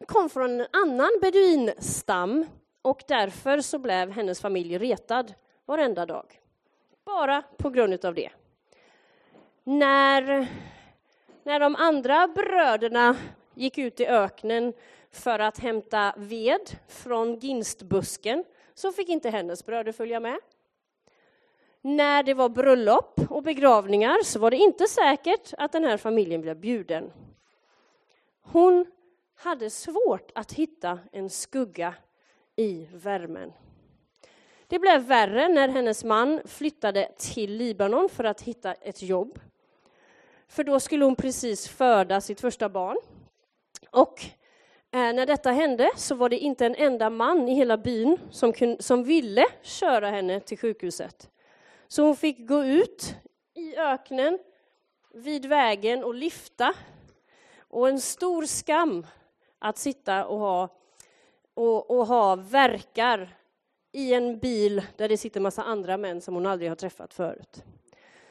kom 0.07 0.31
från 0.31 0.61
en 0.61 0.67
annan 0.73 1.11
beduinstam 1.21 2.47
och 2.83 3.03
därför 3.09 3.61
så 3.61 3.79
blev 3.79 4.11
hennes 4.11 4.41
familj 4.41 4.79
retad 4.79 5.35
varenda 5.67 6.07
dag. 6.07 6.41
Bara 7.05 7.43
på 7.43 7.71
grund 7.71 8.05
av 8.05 8.15
det. 8.15 8.31
När, 9.65 10.47
när 11.43 11.61
de 11.61 11.77
andra 11.77 12.29
bröderna 12.29 13.17
gick 13.55 13.79
ut 13.79 14.01
i 14.01 14.07
öknen 14.07 14.73
för 15.11 15.39
att 15.39 15.59
hämta 15.59 16.15
ved 16.17 16.77
från 16.89 17.39
ginstbusken 17.39 18.45
så 18.75 18.93
fick 18.93 19.09
inte 19.09 19.31
hennes 19.31 19.67
bröder 19.67 19.93
följa 19.93 20.21
med. 20.21 20.39
När 21.81 22.23
det 22.23 22.35
var 22.35 22.49
bröllop 22.49 23.21
och 23.31 23.43
begravningar 23.43 24.23
så 24.25 24.39
var 24.39 24.51
det 24.51 24.57
inte 24.57 24.87
säkert 24.87 25.55
att 25.59 25.73
den 25.73 25.85
här 25.85 25.97
familjen 25.97 26.41
blev 26.41 26.57
bjuden. 26.57 27.13
Hon 28.41 28.87
hade 29.35 29.71
svårt 29.71 30.31
att 30.35 30.53
hitta 30.53 30.99
en 31.13 31.31
skugga 31.31 31.95
i 32.57 32.89
värmen. 32.93 33.53
Det 34.67 34.79
blev 34.79 35.03
värre 35.03 35.49
när 35.49 35.69
hennes 35.69 36.05
man 36.05 36.41
flyttade 36.45 37.13
till 37.17 37.53
Libanon 37.57 38.09
för 38.09 38.25
att 38.25 38.41
hitta 38.41 38.75
ett 38.75 39.03
jobb. 39.03 39.39
För 40.49 40.65
då 40.65 40.81
skulle 40.81 41.05
hon 41.05 41.17
precis 41.17 41.69
föda 41.69 42.21
sitt 42.21 42.41
första 42.41 42.69
barn. 42.69 42.97
Och 43.91 44.25
Eh, 44.95 45.13
när 45.13 45.27
detta 45.27 45.51
hände 45.51 45.91
så 45.97 46.15
var 46.15 46.29
det 46.29 46.39
inte 46.39 46.67
en 46.67 46.75
enda 46.75 47.11
man 47.11 47.49
i 47.49 47.55
hela 47.55 47.77
byn 47.77 48.19
som, 48.31 48.77
som 48.81 49.05
ville 49.05 49.47
köra 49.63 50.11
henne 50.11 50.41
till 50.41 50.59
sjukhuset. 50.59 51.31
Så 51.89 52.03
hon 52.03 52.17
fick 52.17 52.49
gå 52.49 52.65
ut 52.65 53.15
i 53.55 53.77
öknen 53.77 54.39
vid 55.15 55.47
vägen 55.47 56.05
och 56.05 56.15
lyfta. 56.15 56.75
Och 57.59 57.89
en 57.89 58.01
stor 58.01 58.45
skam 58.45 59.07
att 59.59 59.79
sitta 59.79 60.27
och 60.27 60.39
ha, 60.39 60.69
och, 61.55 61.91
och 61.91 62.07
ha 62.07 62.37
verkar 62.37 63.37
i 63.93 64.15
en 64.15 64.39
bil 64.39 64.83
där 64.97 65.09
det 65.09 65.17
sitter 65.17 65.41
massa 65.41 65.63
andra 65.63 65.97
män 65.97 66.21
som 66.21 66.35
hon 66.35 66.47
aldrig 66.47 66.71
har 66.71 66.77
träffat 66.77 67.15
förut. 67.15 67.65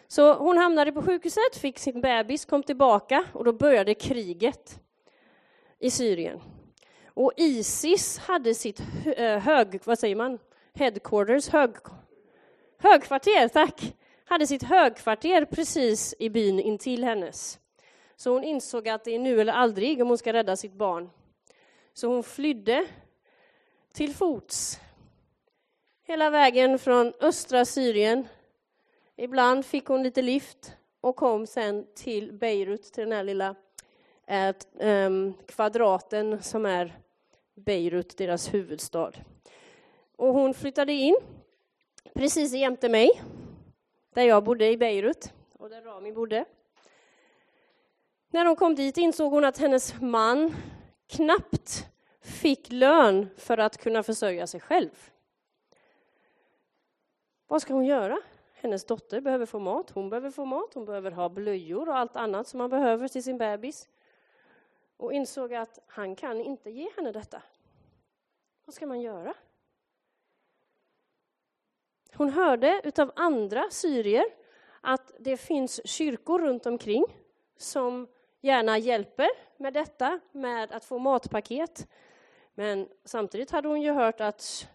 Så 0.08 0.34
hon 0.34 0.58
hamnade 0.58 0.92
på 0.92 1.02
sjukhuset, 1.02 1.56
fick 1.58 1.80
sin 1.80 2.02
bebis, 2.02 2.46
kom 2.46 2.64
tillbaka 2.64 3.26
och 3.34 3.46
då 3.46 3.54
började 3.54 3.94
kriget 3.94 4.80
i 5.80 5.92
Syrien. 5.92 6.42
Och 7.14 7.32
Isis 7.38 8.18
hade 8.18 8.54
sitt 8.54 8.82
eh, 9.06 9.40
hög, 9.40 9.80
vad 9.84 10.00
säger 10.00 10.16
man, 10.16 10.40
headquarters, 10.74 11.50
hög, 11.50 11.72
högkvarter, 12.78 13.48
tack, 13.48 13.96
hade 14.26 14.48
sitt 14.48 14.64
högkvarter 14.64 15.46
precis 15.46 16.16
i 16.20 16.30
byn 16.30 16.60
intill 16.60 17.04
hennes. 17.04 17.60
Så 18.16 18.34
hon 18.34 18.44
insåg 18.44 18.90
att 18.90 19.04
det 19.04 19.16
är 19.16 19.20
nu 19.20 19.42
eller 19.42 19.54
aldrig 19.54 20.02
om 20.02 20.08
hon 20.08 20.18
ska 20.18 20.34
rädda 20.34 20.56
sitt 20.56 20.74
barn. 20.74 21.10
Så 21.94 22.08
hon 22.08 22.24
flydde 22.24 22.86
till 23.94 24.16
fots 24.16 24.80
hela 26.04 26.30
vägen 26.30 26.80
från 26.80 27.14
östra 27.20 27.66
Syrien. 27.66 28.28
Ibland 29.16 29.66
fick 29.66 29.86
hon 29.86 30.04
lite 30.04 30.22
lift 30.22 30.76
och 31.02 31.16
kom 31.16 31.48
sen 31.48 31.86
till 31.96 32.34
Beirut, 32.34 32.84
till 32.84 33.04
den 33.04 33.12
här 33.12 33.24
lilla 33.24 33.56
eh, 34.28 35.06
kvadraten 35.46 36.44
som 36.44 36.66
är 36.66 37.03
Beirut, 37.56 38.18
deras 38.18 38.54
huvudstad. 38.54 39.12
Och 40.16 40.34
hon 40.34 40.54
flyttade 40.54 40.94
in 40.94 41.18
precis 42.14 42.54
jämte 42.54 42.90
mig, 42.90 43.22
där 44.14 44.24
jag 44.24 44.44
bodde 44.44 44.68
i 44.70 44.78
Beirut 44.78 45.34
och 45.60 45.70
där 45.70 45.82
Rami 45.82 46.12
bodde. 46.12 46.46
När 48.30 48.46
hon 48.46 48.56
kom 48.56 48.76
dit 48.76 48.98
insåg 48.98 49.32
hon 49.32 49.46
att 49.46 49.58
hennes 49.58 50.02
man 50.02 50.56
knappt 51.08 51.86
fick 52.22 52.72
lön 52.72 53.30
för 53.38 53.58
att 53.58 53.78
kunna 53.78 54.04
försörja 54.04 54.48
sig 54.48 54.60
själv. 54.60 55.10
Vad 57.48 57.62
ska 57.62 57.74
hon 57.74 57.86
göra? 57.86 58.20
Hennes 58.54 58.86
dotter 58.86 59.22
behöver 59.22 59.46
få 59.46 59.60
mat, 59.60 59.90
hon 59.90 60.10
behöver 60.10 60.32
få 60.32 60.46
mat, 60.46 60.74
hon 60.74 60.86
behöver 60.86 61.12
ha 61.12 61.30
blöjor 61.30 61.90
och 61.90 61.98
allt 61.98 62.16
annat 62.16 62.48
som 62.48 62.58
man 62.58 62.70
behöver 62.70 63.08
till 63.08 63.24
sin 63.24 63.38
bebis. 63.38 63.88
Och 64.98 65.14
insåg 65.14 65.54
att 65.54 65.80
han 65.88 66.16
kan 66.16 66.42
inte 66.42 66.70
ge 66.70 66.90
henne 66.96 67.12
detta. 67.12 67.42
Vad 68.66 68.74
ska 68.76 68.88
man 68.88 69.02
göra? 69.02 69.34
Hon 72.16 72.30
hörde 72.30 72.82
utav 72.84 73.12
andra 73.16 73.70
syrier 73.72 74.26
att 74.82 75.12
det 75.20 75.38
finns 75.38 75.82
kyrkor 75.86 76.40
runt 76.40 76.66
omkring 76.66 77.06
som 77.58 78.08
gärna 78.42 78.78
hjälper 78.78 79.30
med 79.58 79.74
detta, 79.74 80.20
med 80.32 80.72
att 80.72 80.86
få 80.86 81.00
matpaket. 81.00 81.88
Men 82.54 82.88
samtidigt 83.06 83.52
hade 83.52 83.68
hon 83.68 83.82
ju 83.82 83.92
hört 83.92 84.22
att 84.22 84.68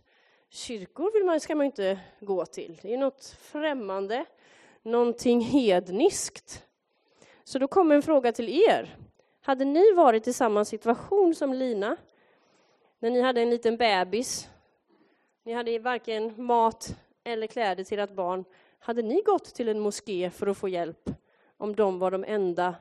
kyrkor 0.48 1.12
vill 1.12 1.24
man, 1.24 1.40
ska 1.40 1.54
man 1.54 1.66
inte 1.66 2.00
gå 2.20 2.46
till. 2.46 2.78
Det 2.82 2.94
är 2.94 2.98
något 2.98 3.36
främmande, 3.40 4.24
någonting 4.82 5.40
hedniskt. 5.40 6.64
Så 7.44 7.58
då 7.58 7.68
kommer 7.68 7.94
en 7.94 8.02
fråga 8.02 8.32
till 8.32 8.48
er. 8.68 8.96
Hade 9.48 9.64
ni 9.64 9.92
varit 9.92 10.26
i 10.26 10.32
samma 10.32 10.64
situation 10.64 11.34
som 11.34 11.54
Lina, 11.54 11.96
när 12.98 13.10
ni 13.10 13.20
hade 13.20 13.40
en 13.40 13.50
liten 13.50 13.76
bebis, 13.76 14.48
ni 15.42 15.52
hade 15.52 15.78
varken 15.78 16.44
mat 16.44 16.96
eller 17.24 17.46
kläder 17.46 17.84
till 17.84 17.98
ert 17.98 18.10
barn, 18.10 18.44
hade 18.78 19.02
ni 19.02 19.22
gått 19.22 19.44
till 19.44 19.68
en 19.68 19.80
moské 19.80 20.30
för 20.30 20.46
att 20.46 20.58
få 20.58 20.68
hjälp 20.68 21.10
om 21.56 21.76
de 21.76 21.98
var 21.98 22.10
de 22.10 22.24
enda 22.24 22.74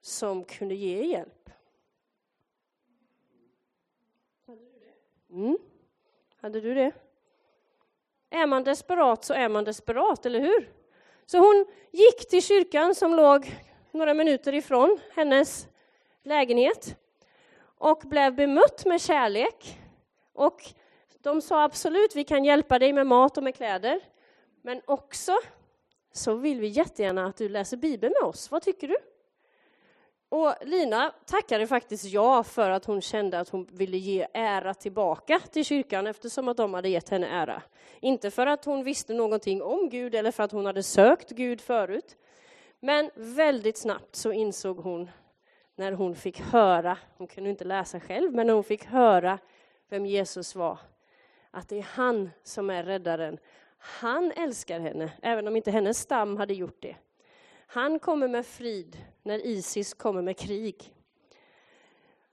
som 0.00 0.44
kunde 0.44 0.74
ge 0.74 1.04
hjälp? 1.04 1.50
Mm. 5.30 5.58
Hade 6.36 6.60
du 6.60 6.74
det? 6.74 6.92
Är 8.30 8.46
man 8.46 8.64
desperat 8.64 9.24
så 9.24 9.34
är 9.34 9.48
man 9.48 9.64
desperat, 9.64 10.26
eller 10.26 10.40
hur? 10.40 10.70
Så 11.26 11.38
hon 11.38 11.66
gick 11.90 12.28
till 12.28 12.42
kyrkan 12.42 12.94
som 12.94 13.14
låg 13.14 13.52
några 13.90 14.14
minuter 14.14 14.54
ifrån 14.54 14.98
hennes 15.14 15.68
lägenhet 16.26 16.96
och 17.78 18.02
blev 18.04 18.34
bemött 18.34 18.84
med 18.86 19.00
kärlek. 19.00 19.78
Och 20.32 20.62
de 21.20 21.40
sa 21.40 21.62
absolut, 21.62 22.16
vi 22.16 22.24
kan 22.24 22.44
hjälpa 22.44 22.78
dig 22.78 22.92
med 22.92 23.06
mat 23.06 23.36
och 23.36 23.42
med 23.42 23.54
kläder. 23.54 24.00
Men 24.62 24.80
också 24.84 25.32
så 26.12 26.34
vill 26.34 26.60
vi 26.60 26.66
jättegärna 26.66 27.26
att 27.26 27.36
du 27.36 27.48
läser 27.48 27.76
Bibeln 27.76 28.14
med 28.20 28.28
oss. 28.28 28.50
Vad 28.50 28.62
tycker 28.62 28.88
du? 28.88 28.96
Och 30.28 30.54
Lina 30.60 31.14
tackade 31.26 31.66
faktiskt 31.66 32.04
ja 32.04 32.42
för 32.42 32.70
att 32.70 32.84
hon 32.84 33.00
kände 33.00 33.40
att 33.40 33.48
hon 33.48 33.68
ville 33.72 33.96
ge 33.96 34.26
ära 34.34 34.74
tillbaka 34.74 35.40
till 35.52 35.64
kyrkan 35.64 36.06
eftersom 36.06 36.48
att 36.48 36.56
de 36.56 36.74
hade 36.74 36.88
gett 36.88 37.08
henne 37.08 37.26
ära. 37.26 37.62
Inte 38.00 38.30
för 38.30 38.46
att 38.46 38.64
hon 38.64 38.84
visste 38.84 39.14
någonting 39.14 39.62
om 39.62 39.88
Gud 39.88 40.14
eller 40.14 40.30
för 40.30 40.42
att 40.42 40.52
hon 40.52 40.66
hade 40.66 40.82
sökt 40.82 41.30
Gud 41.30 41.60
förut. 41.60 42.16
Men 42.80 43.10
väldigt 43.14 43.78
snabbt 43.78 44.16
så 44.16 44.32
insåg 44.32 44.78
hon 44.78 45.10
när 45.76 45.92
hon 45.92 46.16
fick 46.16 46.40
höra, 46.40 46.98
hon 47.16 47.26
kunde 47.26 47.50
inte 47.50 47.64
läsa 47.64 48.00
själv, 48.00 48.34
men 48.34 48.46
när 48.46 48.54
hon 48.54 48.64
fick 48.64 48.84
höra 48.84 49.38
vem 49.88 50.06
Jesus 50.06 50.54
var, 50.54 50.78
att 51.50 51.68
det 51.68 51.78
är 51.78 51.82
han 51.82 52.30
som 52.42 52.70
är 52.70 52.82
räddaren. 52.82 53.38
Han 53.78 54.32
älskar 54.32 54.80
henne, 54.80 55.12
även 55.22 55.48
om 55.48 55.56
inte 55.56 55.70
hennes 55.70 55.98
stam 55.98 56.36
hade 56.36 56.54
gjort 56.54 56.82
det. 56.82 56.96
Han 57.66 57.98
kommer 57.98 58.28
med 58.28 58.46
frid 58.46 59.04
när 59.22 59.46
Isis 59.46 59.94
kommer 59.94 60.22
med 60.22 60.38
krig. 60.38 60.94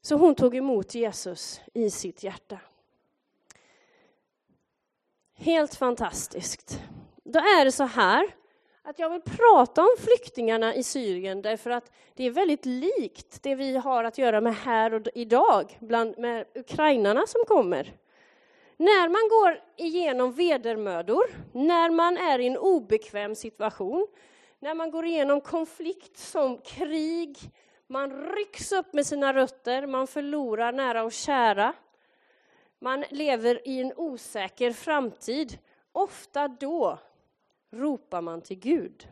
Så 0.02 0.16
hon 0.16 0.36
tog 0.36 0.56
emot 0.56 0.96
Jesus 0.96 1.62
i 1.74 1.90
sitt 1.90 2.24
hjärta. 2.24 2.60
Helt 5.36 5.76
fantastiskt. 5.76 6.82
Då 7.24 7.40
är 7.40 7.66
det 7.66 7.72
så 7.72 7.84
här 7.84 8.36
att 8.84 9.00
jag 9.00 9.10
vill 9.10 9.22
prata 9.22 9.82
om 9.82 9.96
flyktingarna 9.98 10.76
i 10.76 10.84
Syrien 10.84 11.42
därför 11.42 11.70
att 11.70 11.92
det 12.14 12.24
är 12.24 12.32
väldigt 12.32 12.66
likt 12.66 13.44
det 13.44 13.56
vi 13.56 13.78
har 13.78 14.04
att 14.04 14.18
göra 14.18 14.42
med 14.42 14.56
här 14.56 14.94
och 14.94 15.08
idag, 15.16 15.78
bland 15.80 16.18
med 16.18 16.46
ukrainarna 16.56 17.28
som 17.28 17.42
kommer. 17.48 17.94
När 18.78 19.10
man 19.10 19.30
går 19.30 19.62
igenom 19.78 20.32
vedermödor, 20.32 21.24
när 21.52 21.90
man 21.90 22.18
är 22.18 22.40
i 22.40 22.48
en 22.48 22.58
obekväm 22.58 23.36
situation, 23.36 24.08
när 24.60 24.74
man 24.74 24.92
går 24.92 25.06
igenom 25.06 25.42
konflikt 25.42 26.18
som 26.18 26.58
krig, 26.58 27.38
man 27.88 28.36
rycks 28.36 28.72
upp 28.72 28.94
med 28.94 29.06
sina 29.06 29.34
rötter, 29.34 29.88
man 29.88 30.08
förlorar 30.08 30.72
nära 30.72 31.04
och 31.04 31.12
kära, 31.12 31.74
man 32.80 33.06
lever 33.10 33.68
i 33.68 33.82
en 33.82 33.94
osäker 33.96 34.72
framtid. 34.72 35.58
Ofta 35.92 36.48
då 36.48 37.00
ropar 37.74 38.22
man 38.22 38.42
till 38.42 38.60
Gud. 38.60 39.08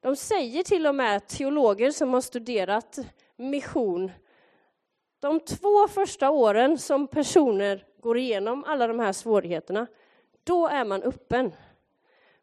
De 0.00 0.16
säger 0.16 0.62
till 0.62 0.86
och 0.86 0.94
med, 0.94 1.26
teologer 1.28 1.90
som 1.90 2.14
har 2.14 2.20
studerat 2.20 2.98
mission, 3.36 4.10
de 5.20 5.40
två 5.40 5.88
första 5.88 6.30
åren 6.30 6.78
som 6.78 7.06
personer 7.06 7.86
går 8.00 8.18
igenom 8.18 8.64
alla 8.64 8.86
de 8.86 9.00
här 9.00 9.12
svårigheterna, 9.12 9.86
då 10.44 10.68
är 10.68 10.84
man 10.84 11.02
öppen. 11.02 11.52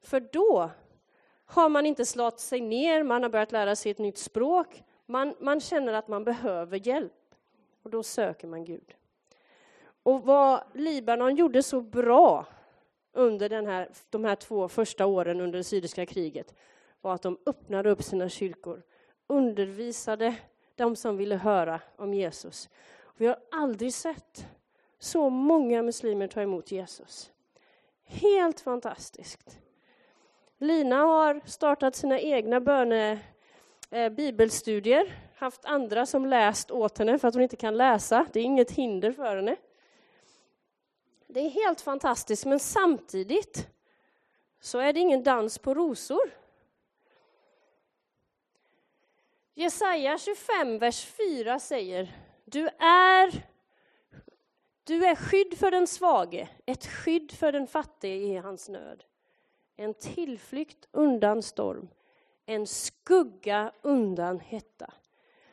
För 0.01 0.19
då 0.19 0.69
har 1.45 1.69
man 1.69 1.85
inte 1.85 2.05
slagit 2.05 2.39
sig 2.39 2.61
ner, 2.61 3.03
man 3.03 3.23
har 3.23 3.29
börjat 3.29 3.51
lära 3.51 3.75
sig 3.75 3.91
ett 3.91 3.99
nytt 3.99 4.17
språk, 4.17 4.83
man, 5.05 5.35
man 5.39 5.59
känner 5.59 5.93
att 5.93 6.07
man 6.07 6.23
behöver 6.23 6.87
hjälp. 6.87 7.13
Och 7.83 7.89
då 7.89 8.03
söker 8.03 8.47
man 8.47 8.65
Gud. 8.65 8.95
Och 10.03 10.21
vad 10.23 10.63
Libanon 10.73 11.35
gjorde 11.35 11.63
så 11.63 11.81
bra 11.81 12.45
under 13.13 13.49
den 13.49 13.65
här, 13.65 13.89
de 14.09 14.25
här 14.25 14.35
två 14.35 14.67
första 14.67 15.05
åren 15.05 15.41
under 15.41 15.57
det 15.57 15.63
syriska 15.63 16.05
kriget 16.05 16.53
var 17.01 17.13
att 17.13 17.21
de 17.21 17.37
öppnade 17.45 17.89
upp 17.89 18.03
sina 18.03 18.29
kyrkor, 18.29 18.83
undervisade 19.27 20.35
de 20.75 20.95
som 20.95 21.17
ville 21.17 21.35
höra 21.35 21.81
om 21.95 22.13
Jesus. 22.13 22.69
Vi 23.17 23.27
har 23.27 23.37
aldrig 23.51 23.93
sett 23.93 24.47
så 24.99 25.29
många 25.29 25.83
muslimer 25.83 26.27
ta 26.27 26.41
emot 26.41 26.71
Jesus. 26.71 27.31
Helt 28.03 28.59
fantastiskt. 28.59 29.59
Lina 30.57 30.95
har 30.95 31.41
startat 31.45 31.95
sina 31.95 32.19
egna 32.19 32.59
böne, 32.59 33.19
eh, 33.91 34.09
bibelstudier, 34.09 35.13
haft 35.35 35.65
andra 35.65 36.05
som 36.05 36.25
läst 36.25 36.71
åt 36.71 36.97
henne 36.97 37.19
för 37.19 37.27
att 37.27 37.33
hon 37.33 37.43
inte 37.43 37.55
kan 37.55 37.77
läsa. 37.77 38.25
Det 38.33 38.39
är 38.39 38.43
inget 38.43 38.71
hinder 38.71 39.11
för 39.11 39.35
henne. 39.35 39.55
Det 41.31 41.39
är 41.39 41.49
helt 41.49 41.81
fantastiskt, 41.81 42.45
men 42.45 42.59
samtidigt 42.59 43.67
så 44.59 44.79
är 44.79 44.93
det 44.93 44.99
ingen 44.99 45.23
dans 45.23 45.57
på 45.57 45.73
rosor. 45.73 46.31
Jesaja 49.53 50.17
25, 50.17 50.79
vers 50.79 51.05
4 51.05 51.59
säger 51.59 52.15
Du 52.45 52.67
är, 52.79 53.47
du 54.83 55.05
är 55.05 55.15
skydd 55.15 55.57
för 55.57 55.71
den 55.71 55.87
svage, 55.87 56.49
ett 56.65 56.85
skydd 56.85 57.31
för 57.31 57.51
den 57.51 57.67
fattige 57.67 58.15
i 58.15 58.35
hans 58.35 58.69
nöd. 58.69 59.03
En 59.75 59.93
tillflykt 59.93 60.87
undan 60.91 61.43
storm, 61.43 61.89
en 62.45 62.67
skugga 62.67 63.71
undan 63.81 64.39
hetta. 64.39 64.93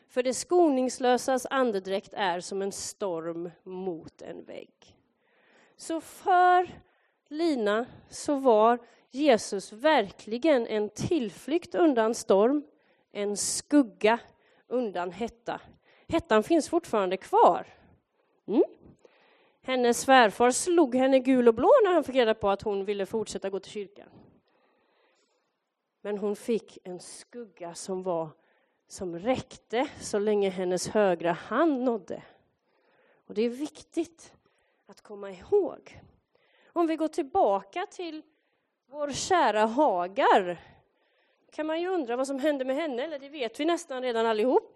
För 0.08 0.22
det 0.22 0.34
skoningslösas 0.34 1.46
andedräkt 1.50 2.12
är 2.12 2.40
som 2.40 2.62
en 2.62 2.72
storm 2.72 3.50
mot 3.62 4.22
en 4.22 4.44
vägg. 4.44 4.95
Så 5.76 6.00
för 6.00 6.68
Lina 7.28 7.86
så 8.08 8.36
var 8.36 8.78
Jesus 9.10 9.72
verkligen 9.72 10.66
en 10.66 10.88
tillflykt 10.88 11.74
undan 11.74 12.14
storm, 12.14 12.64
en 13.12 13.36
skugga 13.36 14.18
undan 14.68 15.10
hetta. 15.10 15.60
Hettan 16.08 16.42
finns 16.42 16.68
fortfarande 16.68 17.16
kvar. 17.16 17.66
Mm. 18.46 18.62
Hennes 19.62 20.00
svärfar 20.00 20.50
slog 20.50 20.94
henne 20.94 21.18
gul 21.18 21.48
och 21.48 21.54
blå 21.54 21.70
när 21.84 21.94
han 21.94 22.04
fick 22.04 22.16
reda 22.16 22.34
på 22.34 22.50
att 22.50 22.62
hon 22.62 22.84
ville 22.84 23.06
fortsätta 23.06 23.50
gå 23.50 23.60
till 23.60 23.72
kyrkan. 23.72 24.08
Men 26.00 26.18
hon 26.18 26.36
fick 26.36 26.78
en 26.84 27.00
skugga 27.00 27.74
som 27.74 28.02
var 28.02 28.28
som 28.88 29.18
räckte 29.18 29.88
så 30.00 30.18
länge 30.18 30.48
hennes 30.48 30.88
högra 30.88 31.32
hand 31.32 31.82
nådde. 31.82 32.22
Och 33.26 33.34
det 33.34 33.42
är 33.42 33.48
viktigt 33.48 34.32
att 34.86 35.00
komma 35.00 35.30
ihåg. 35.30 36.00
Om 36.72 36.86
vi 36.86 36.96
går 36.96 37.08
tillbaka 37.08 37.86
till 37.86 38.22
vår 38.86 39.10
kära 39.10 39.66
Hagar 39.66 40.60
kan 41.50 41.66
man 41.66 41.80
ju 41.80 41.88
undra 41.88 42.16
vad 42.16 42.26
som 42.26 42.38
hände 42.38 42.64
med 42.64 42.76
henne, 42.76 43.02
eller 43.04 43.18
det 43.18 43.28
vet 43.28 43.60
vi 43.60 43.64
nästan 43.64 44.02
redan 44.02 44.26
allihop. 44.26 44.72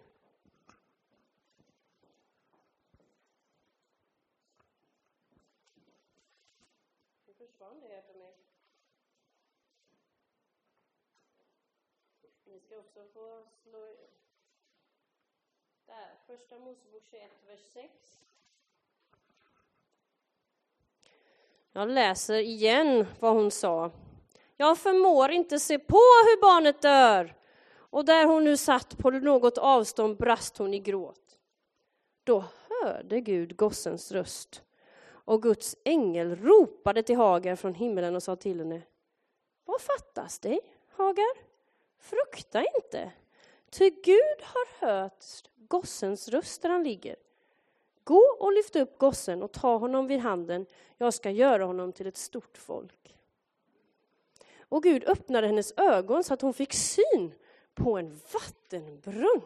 Ni 12.45 12.59
ska 12.59 12.77
också 12.77 13.05
få 13.13 13.45
slå... 13.63 13.95
Där, 15.85 16.15
första 16.27 16.59
Mosebok 16.59 17.03
21, 17.09 17.31
vers 17.47 17.59
6. 17.59 18.21
Jag 21.73 21.89
läser 21.89 22.39
igen 22.39 23.05
vad 23.19 23.33
hon 23.33 23.51
sa. 23.51 23.91
Jag 24.57 24.77
förmår 24.77 25.31
inte 25.31 25.59
se 25.59 25.79
på 25.79 25.97
hur 25.97 26.41
barnet 26.41 26.81
dör. 26.81 27.35
Och 27.73 28.05
där 28.05 28.25
hon 28.25 28.43
nu 28.43 28.57
satt 28.57 28.97
på 28.97 29.11
något 29.11 29.57
avstånd 29.57 30.17
brast 30.17 30.57
hon 30.57 30.73
i 30.73 30.79
gråt. 30.79 31.37
Då 32.23 32.43
hörde 32.69 33.21
Gud 33.21 33.55
gossens 33.55 34.11
röst 34.11 34.63
och 35.03 35.41
Guds 35.41 35.75
ängel 35.83 36.35
ropade 36.35 37.03
till 37.03 37.15
Hagar 37.15 37.55
från 37.55 37.73
himlen 37.73 38.15
och 38.15 38.23
sa 38.23 38.35
till 38.35 38.59
henne 38.59 38.81
Vad 39.65 39.81
fattas 39.81 40.39
dig, 40.39 40.59
Hagar? 40.95 41.37
Frukta 41.99 42.63
inte, 42.75 43.11
ty 43.69 43.89
Gud 43.89 44.41
har 44.41 44.87
hört 44.87 45.25
gossens 45.55 46.27
röst 46.27 46.61
där 46.61 46.69
han 46.69 46.83
ligger. 46.83 47.15
Gå 48.03 48.35
och 48.39 48.53
lyft 48.53 48.75
upp 48.75 48.97
gossen 48.97 49.43
och 49.43 49.51
ta 49.51 49.77
honom 49.77 50.07
vid 50.07 50.19
handen, 50.19 50.65
jag 50.97 51.13
ska 51.13 51.29
göra 51.29 51.65
honom 51.65 51.93
till 51.93 52.07
ett 52.07 52.17
stort 52.17 52.57
folk. 52.57 53.17
Och 54.59 54.83
Gud 54.83 55.03
öppnade 55.03 55.47
hennes 55.47 55.73
ögon 55.77 56.23
så 56.23 56.33
att 56.33 56.41
hon 56.41 56.53
fick 56.53 56.73
syn 56.73 57.33
på 57.75 57.97
en 57.97 58.19
vattenbrunn. 58.33 59.41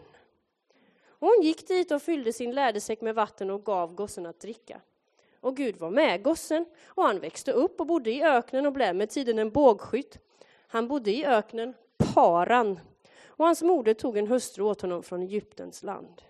Och 1.07 1.27
hon 1.27 1.41
gick 1.41 1.67
dit 1.67 1.91
och 1.91 2.01
fyllde 2.01 2.33
sin 2.33 2.51
lädersäck 2.51 3.01
med 3.01 3.15
vatten 3.15 3.49
och 3.49 3.65
gav 3.65 3.95
gossen 3.95 4.25
att 4.25 4.39
dricka. 4.39 4.81
Och 5.39 5.57
Gud 5.57 5.77
var 5.77 5.89
med 5.89 6.23
gossen, 6.23 6.65
och 6.85 7.03
han 7.03 7.19
växte 7.19 7.51
upp 7.51 7.79
och 7.79 7.87
bodde 7.87 8.11
i 8.11 8.23
öknen 8.23 8.65
och 8.65 8.73
blev 8.73 8.95
med 8.95 9.09
tiden 9.09 9.39
en 9.39 9.51
bågskytt. 9.51 10.19
Han 10.67 10.87
bodde 10.87 11.11
i 11.11 11.25
öknen 11.25 11.73
Paran, 11.97 12.79
och 13.27 13.45
hans 13.45 13.61
moder 13.61 13.93
tog 13.93 14.17
en 14.17 14.27
hustru 14.27 14.63
åt 14.63 14.81
honom 14.81 15.03
från 15.03 15.21
Egyptens 15.21 15.83
land. 15.83 16.21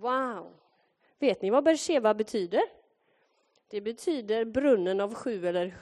Wow! 0.00 0.52
Vet 1.18 1.42
ni 1.42 1.50
vad 1.50 1.64
Bersheva 1.64 2.14
betyder? 2.14 2.62
Det 3.68 3.80
betyder 3.80 4.44
brunnen 4.44 5.00
av 5.00 5.14
sju, 5.14 5.46
eller 5.46 5.76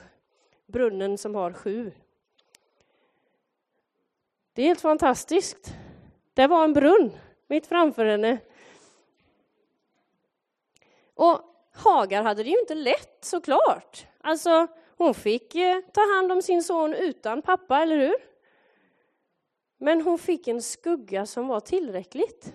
brunnen 0.65 1.17
som 1.17 1.35
har 1.35 1.53
sju. 1.53 1.91
Det 4.53 4.61
är 4.61 4.67
helt 4.67 4.81
fantastiskt. 4.81 5.73
Det 6.33 6.47
var 6.47 6.63
en 6.63 6.73
brunn 6.73 7.11
mitt 7.47 7.67
framför 7.67 8.05
henne. 8.05 8.37
Och 11.13 11.41
Hagar 11.73 12.23
hade 12.23 12.43
det 12.43 12.49
ju 12.49 12.59
inte 12.59 12.75
lätt 12.75 13.17
såklart. 13.25 14.07
Alltså, 14.21 14.67
Hon 14.99 15.13
fick 15.13 15.55
eh, 15.55 15.81
ta 15.93 16.01
hand 16.15 16.31
om 16.31 16.41
sin 16.41 16.63
son 16.63 16.93
utan 16.93 17.41
pappa, 17.41 17.81
eller 17.81 17.97
hur? 17.97 18.15
Men 19.77 20.01
hon 20.01 20.19
fick 20.19 20.47
en 20.47 20.61
skugga 20.61 21.25
som 21.25 21.47
var 21.47 21.59
tillräckligt. 21.59 22.53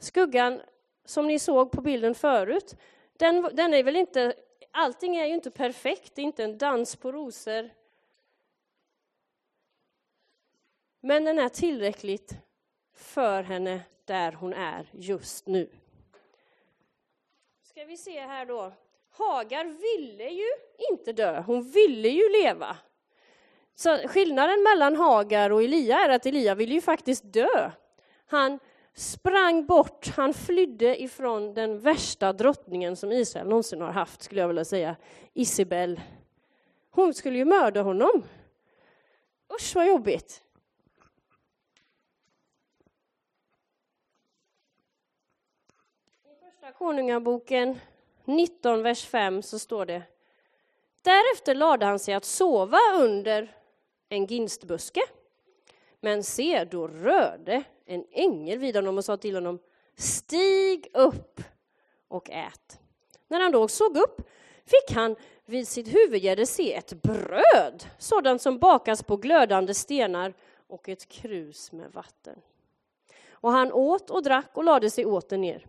Skuggan 0.00 0.62
som 1.04 1.26
ni 1.26 1.38
såg 1.38 1.72
på 1.72 1.80
bilden 1.80 2.14
förut, 2.14 2.76
den, 3.12 3.50
den 3.52 3.74
är 3.74 3.82
väl 3.82 3.96
inte, 3.96 4.34
allting 4.70 5.16
är 5.16 5.26
ju 5.26 5.34
inte 5.34 5.50
perfekt, 5.50 6.14
det 6.14 6.22
är 6.22 6.24
inte 6.24 6.44
en 6.44 6.58
dans 6.58 6.96
på 6.96 7.12
rosor. 7.12 7.70
Men 11.00 11.24
den 11.24 11.38
är 11.38 11.48
tillräckligt 11.48 12.34
för 12.94 13.42
henne 13.42 13.80
där 14.04 14.32
hon 14.32 14.52
är 14.52 14.88
just 14.92 15.46
nu. 15.46 15.70
Ska 17.62 17.84
vi 17.84 17.96
se 17.96 18.20
här 18.20 18.46
då. 18.46 18.72
Hagar 19.10 19.64
ville 19.64 20.30
ju 20.30 20.48
inte 20.90 21.12
dö, 21.12 21.40
hon 21.40 21.62
ville 21.62 22.08
ju 22.08 22.28
leva. 22.42 22.76
Så 23.74 23.98
skillnaden 24.08 24.62
mellan 24.62 24.96
Hagar 24.96 25.50
och 25.50 25.62
Elia 25.62 25.98
är 25.98 26.08
att 26.08 26.26
Elia 26.26 26.54
ville 26.54 26.74
ju 26.74 26.80
faktiskt 26.80 27.32
dö. 27.32 27.70
Han 28.26 28.58
sprang 28.94 29.66
bort, 29.66 30.08
han 30.16 30.34
flydde 30.34 31.02
ifrån 31.02 31.54
den 31.54 31.80
värsta 31.80 32.32
drottningen 32.32 32.96
som 32.96 33.12
Israel 33.12 33.48
någonsin 33.48 33.80
har 33.80 33.92
haft, 33.92 34.22
skulle 34.22 34.40
jag 34.40 34.48
vilja 34.48 34.64
säga, 34.64 34.96
Isabel. 35.34 36.00
Hon 36.90 37.14
skulle 37.14 37.38
ju 37.38 37.44
mörda 37.44 37.82
honom. 37.82 38.22
Usch 39.54 39.74
vad 39.74 39.86
jobbigt. 39.86 40.42
I 46.24 46.44
första 46.44 46.72
Konungaboken 46.72 47.80
19, 48.24 48.82
vers 48.82 49.06
5 49.06 49.42
så 49.42 49.58
står 49.58 49.86
det 49.86 50.02
Därefter 51.02 51.54
lade 51.54 51.86
han 51.86 51.98
sig 51.98 52.14
att 52.14 52.24
sova 52.24 52.78
under 52.98 53.56
en 54.08 54.26
ginstbuske. 54.26 55.00
Men 56.00 56.24
se, 56.24 56.64
då 56.64 56.88
rörde 56.88 57.62
en 57.90 58.04
ängel 58.12 58.58
vid 58.58 58.76
honom 58.76 58.98
och 58.98 59.04
sa 59.04 59.16
till 59.16 59.34
honom 59.34 59.58
Stig 59.96 60.90
upp 60.94 61.40
och 62.08 62.30
ät. 62.30 62.80
När 63.28 63.40
han 63.40 63.52
då 63.52 63.68
såg 63.68 63.96
upp 63.96 64.20
fick 64.64 64.96
han 64.96 65.16
vid 65.44 65.68
sitt 65.68 65.94
huvudgärde 65.94 66.46
se 66.46 66.74
ett 66.74 67.02
bröd, 67.02 67.84
sådant 67.98 68.42
som 68.42 68.58
bakas 68.58 69.02
på 69.02 69.16
glödande 69.16 69.74
stenar 69.74 70.34
och 70.68 70.88
ett 70.88 71.08
krus 71.08 71.72
med 71.72 71.92
vatten. 71.92 72.38
Och 73.30 73.52
han 73.52 73.72
åt 73.72 74.10
och 74.10 74.22
drack 74.22 74.50
och 74.54 74.64
lade 74.64 74.90
sig 74.90 75.06
åter 75.06 75.38
ner. 75.38 75.66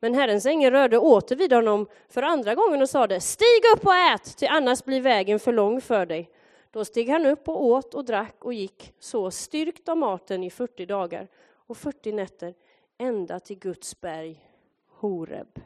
Men 0.00 0.14
Herrens 0.14 0.46
ängel 0.46 0.72
rörde 0.72 0.98
åter 0.98 1.36
vid 1.36 1.52
honom 1.52 1.86
för 2.08 2.22
andra 2.22 2.54
gången 2.54 2.82
och 2.82 2.88
sade 2.88 3.20
Stig 3.20 3.62
upp 3.76 3.86
och 3.86 3.94
ät, 3.94 4.36
ty 4.38 4.46
annars 4.46 4.84
blir 4.84 5.00
vägen 5.00 5.38
för 5.40 5.52
lång 5.52 5.80
för 5.80 6.06
dig. 6.06 6.30
Då 6.70 6.84
steg 6.84 7.08
han 7.08 7.26
upp 7.26 7.48
och 7.48 7.64
åt 7.64 7.94
och 7.94 8.04
drack 8.04 8.44
och 8.44 8.54
gick 8.54 8.94
så 8.98 9.30
styrkt 9.30 9.88
av 9.88 9.96
maten 9.96 10.44
i 10.44 10.50
40 10.50 10.86
dagar 10.86 11.28
och 11.72 11.78
40 11.78 12.12
nätter 12.12 12.54
ända 12.98 13.40
till 13.40 13.58
Guds 13.58 14.00
berg 14.00 14.48
Horeb. 14.86 15.60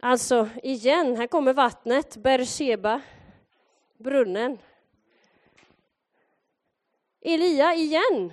Alltså, 0.00 0.48
igen, 0.62 1.16
här 1.16 1.26
kommer 1.26 1.52
vattnet, 1.52 2.16
Berseba, 2.16 3.00
brunnen. 3.98 4.58
Elia 7.20 7.74
igen. 7.74 8.32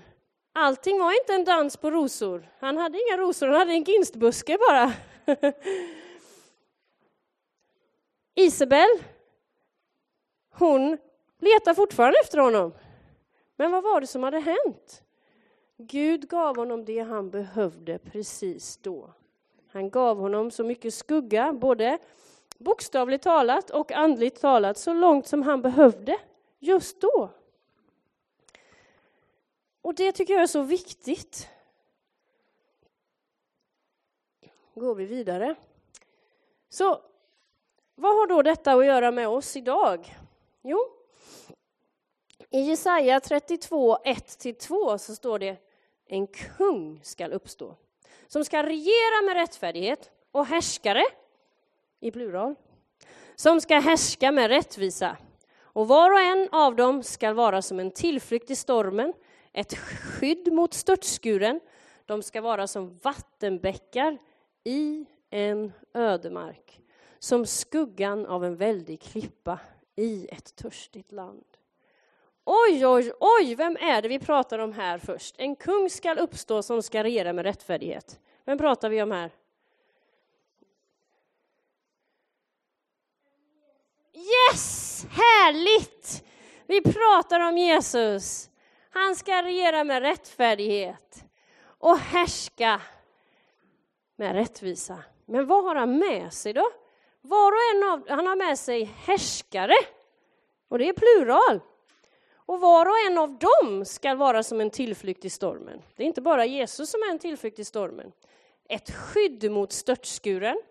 Allting 0.54 1.00
var 1.00 1.12
inte 1.12 1.34
en 1.34 1.46
dans 1.46 1.78
på 1.78 1.92
rosor. 1.92 2.50
Han 2.60 2.78
hade 2.78 2.98
inga 2.98 3.18
rosor, 3.18 3.48
han 3.48 3.56
hade 3.56 3.74
en 3.74 3.84
ginstbuske 3.84 4.58
bara. 4.58 4.94
Isabel, 8.36 8.90
hon 10.50 10.98
letar 11.40 11.74
fortfarande 11.74 12.20
efter 12.20 12.38
honom. 12.38 12.74
Men 13.56 13.72
vad 13.72 13.84
var 13.84 14.02
det 14.02 14.08
som 14.08 14.24
hade 14.24 14.40
hänt? 14.40 15.03
Gud 15.78 16.30
gav 16.30 16.56
honom 16.56 16.86
det 16.86 17.00
han 17.00 17.30
behövde 17.30 17.98
precis 17.98 18.78
då. 18.78 19.14
Han 19.68 19.90
gav 19.90 20.18
honom 20.18 20.52
så 20.52 20.64
mycket 20.64 20.94
skugga, 20.94 21.54
både 21.54 22.00
bokstavligt 22.58 23.24
talat 23.24 23.70
och 23.70 23.92
andligt 23.92 24.42
talat, 24.42 24.78
så 24.78 24.94
långt 24.94 25.28
som 25.28 25.42
han 25.42 25.62
behövde 25.62 26.18
just 26.60 27.02
då. 27.02 27.30
Och 29.82 29.96
det 29.96 30.12
tycker 30.12 30.34
jag 30.34 30.44
är 30.44 30.48
så 30.48 30.62
viktigt. 30.62 31.50
Går 34.76 34.96
vi 34.96 35.06
vidare. 35.06 35.56
Så 36.70 37.02
vad 37.96 38.16
har 38.16 38.28
då 38.28 38.42
detta 38.42 38.74
att 38.74 38.86
göra 38.86 39.12
med 39.12 39.28
oss 39.28 39.56
idag? 39.56 40.18
Jo, 40.62 41.03
i 42.54 42.62
Jesaja 42.62 43.20
32, 43.20 43.98
1-2 44.06 44.98
så 44.98 45.16
står 45.16 45.40
det 45.40 45.58
en 46.08 46.28
kung 46.28 47.00
skall 47.04 47.34
uppstå 47.34 47.76
som 48.28 48.46
ska 48.46 48.64
regera 48.64 49.22
med 49.26 49.34
rättfärdighet 49.34 50.12
och 50.32 50.46
härskare, 50.46 51.04
i 52.00 52.12
plural, 52.12 52.56
som 53.36 53.62
ska 53.62 53.80
härska 53.80 54.32
med 54.32 54.48
rättvisa. 54.48 55.18
Och 55.62 55.88
var 55.88 56.12
och 56.12 56.20
en 56.20 56.50
av 56.52 56.76
dem 56.76 57.04
ska 57.04 57.34
vara 57.34 57.62
som 57.62 57.80
en 57.80 57.92
tillflykt 57.92 58.50
i 58.50 58.56
stormen, 58.56 59.14
ett 59.52 59.78
skydd 59.78 60.54
mot 60.54 60.74
störtskuren. 60.74 61.60
De 62.06 62.24
ska 62.24 62.42
vara 62.42 62.68
som 62.68 63.00
vattenbäckar 63.04 64.18
i 64.64 65.06
en 65.30 65.74
ödemark, 65.94 66.82
som 67.20 67.46
skuggan 67.46 68.26
av 68.26 68.46
en 68.46 68.56
väldig 68.56 69.02
klippa 69.02 69.60
i 69.96 70.28
ett 70.32 70.56
törstigt 70.56 71.12
land. 71.12 71.53
Oj, 72.46 72.86
oj, 72.86 73.12
oj, 73.20 73.56
vem 73.56 73.78
är 73.80 74.02
det 74.02 74.08
vi 74.08 74.20
pratar 74.20 74.60
om 74.60 74.74
här 74.74 74.98
först? 74.98 75.36
En 75.38 75.56
kung 75.56 75.90
skall 75.90 76.20
uppstå 76.20 76.64
som 76.64 76.84
ska 76.84 77.04
regera 77.04 77.34
med 77.34 77.46
rättfärdighet. 77.46 78.20
Vem 78.46 78.58
pratar 78.58 78.90
vi 78.90 79.02
om 79.02 79.12
här? 79.12 79.32
Yes, 84.14 85.06
härligt! 85.10 86.24
Vi 86.68 86.82
pratar 86.82 87.40
om 87.40 87.58
Jesus. 87.58 88.50
Han 88.90 89.16
ska 89.16 89.44
regera 89.44 89.84
med 89.84 90.02
rättfärdighet 90.02 91.24
och 91.66 91.98
härska 91.98 92.82
med 94.16 94.34
rättvisa. 94.34 95.04
Men 95.26 95.48
vad 95.48 95.64
har 95.64 95.76
han 95.76 95.98
med 95.98 96.34
sig 96.34 96.54
då? 96.54 96.70
Var 97.22 97.52
och 97.52 97.76
en 97.76 97.90
av 97.90 98.10
han 98.10 98.28
har 98.28 98.36
med 98.36 98.60
sig 98.60 98.84
härskare, 98.84 99.76
och 100.68 100.80
det 100.80 100.90
är 100.90 100.94
plural. 100.94 101.60
Och 102.46 102.60
var 102.60 102.86
och 102.86 102.98
en 103.08 103.18
av 103.18 103.38
dem 103.38 103.86
ska 103.86 104.16
vara 104.16 104.44
som 104.44 104.62
en 104.62 104.70
tillflykt 104.70 105.26
i 105.26 105.30
stormen. 105.30 105.82
Det 105.96 106.04
är 106.04 106.08
inte 106.08 106.22
bara 106.22 106.46
Jesus 106.46 106.90
som 106.90 107.02
är 107.02 107.12
en 107.12 107.20
tillflykt 107.20 107.60
i 107.60 107.66
stormen. 107.66 108.12
Ett 108.70 108.92
skydd 108.92 109.52
mot 109.52 109.72
störtskuren. 109.72 110.62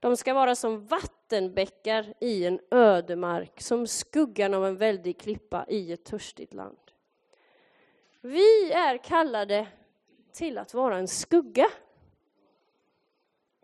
De 0.00 0.16
ska 0.16 0.34
vara 0.34 0.54
som 0.54 0.86
vattenbäckar 0.86 2.14
i 2.20 2.44
en 2.44 2.60
ödemark, 2.70 3.60
som 3.60 3.86
skuggan 3.86 4.54
av 4.54 4.66
en 4.66 4.76
väldig 4.76 5.18
klippa 5.18 5.66
i 5.68 5.92
ett 5.92 6.04
törstigt 6.04 6.54
land. 6.54 6.78
Vi 8.20 8.72
är 8.72 8.98
kallade 8.98 9.66
till 10.32 10.58
att 10.58 10.74
vara 10.74 10.98
en 10.98 11.08
skugga. 11.08 11.70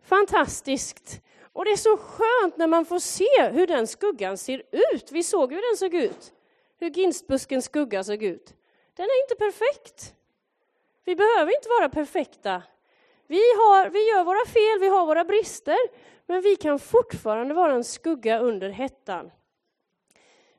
Fantastiskt! 0.03 1.21
Och 1.53 1.65
det 1.65 1.71
är 1.71 1.77
så 1.77 1.97
skönt 1.97 2.57
när 2.57 2.67
man 2.67 2.85
får 2.85 2.99
se 2.99 3.49
hur 3.51 3.67
den 3.67 3.87
skuggan 3.87 4.37
ser 4.37 4.63
ut. 4.93 5.11
Vi 5.11 5.23
såg 5.23 5.53
hur 5.53 5.69
den 5.69 5.77
såg 5.77 5.93
ut, 5.93 6.33
hur 6.77 6.89
ginstbuskens 6.89 7.65
skugga 7.65 8.03
såg 8.03 8.23
ut. 8.23 8.53
Den 8.93 9.05
är 9.05 9.23
inte 9.23 9.35
perfekt. 9.35 10.15
Vi 11.05 11.15
behöver 11.15 11.55
inte 11.55 11.69
vara 11.69 11.89
perfekta. 11.89 12.63
Vi, 13.27 13.35
har, 13.35 13.89
vi 13.89 14.09
gör 14.09 14.23
våra 14.23 14.45
fel, 14.45 14.79
vi 14.79 14.87
har 14.87 15.05
våra 15.05 15.25
brister, 15.25 15.77
men 16.25 16.41
vi 16.41 16.55
kan 16.55 16.79
fortfarande 16.79 17.53
vara 17.53 17.73
en 17.73 17.83
skugga 17.83 18.39
under 18.39 18.69
hettan. 18.69 19.31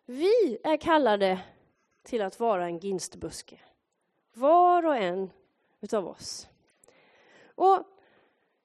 Vi 0.04 0.58
är 0.64 0.76
kallade 0.76 1.38
till 2.02 2.22
att 2.22 2.40
vara 2.40 2.64
en 2.64 2.78
ginstbuske. 2.78 3.58
Var 4.34 4.86
och 4.86 4.96
en 4.96 5.30
utav 5.80 6.08
oss. 6.08 6.48
Och 7.54 7.82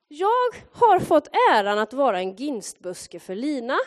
jag 0.08 0.52
har 0.72 1.00
fått 1.00 1.28
äran 1.52 1.80
att 1.80 1.94
vara 1.94 2.20
en 2.20 2.36
ginstbuske 2.36 3.20
för 3.20 3.36
Lina 3.36 3.78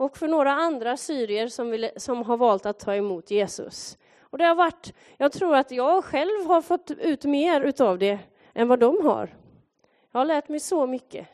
och 0.00 0.16
för 0.16 0.28
några 0.28 0.52
andra 0.52 0.96
syrier 0.96 1.48
som, 1.48 1.70
vill, 1.70 1.90
som 1.96 2.22
har 2.22 2.36
valt 2.36 2.66
att 2.66 2.78
ta 2.78 2.94
emot 2.94 3.30
Jesus. 3.30 3.98
Och 4.20 4.38
det 4.38 4.44
har 4.44 4.54
varit, 4.54 4.94
jag 5.16 5.32
tror 5.32 5.56
att 5.56 5.70
jag 5.70 6.04
själv 6.04 6.46
har 6.46 6.62
fått 6.62 6.90
ut 6.90 7.24
mer 7.24 7.60
utav 7.60 7.98
det 7.98 8.18
än 8.54 8.68
vad 8.68 8.78
de 8.78 9.06
har. 9.06 9.34
Jag 10.12 10.20
har 10.20 10.24
lärt 10.24 10.48
mig 10.48 10.60
så 10.60 10.86
mycket. 10.86 11.26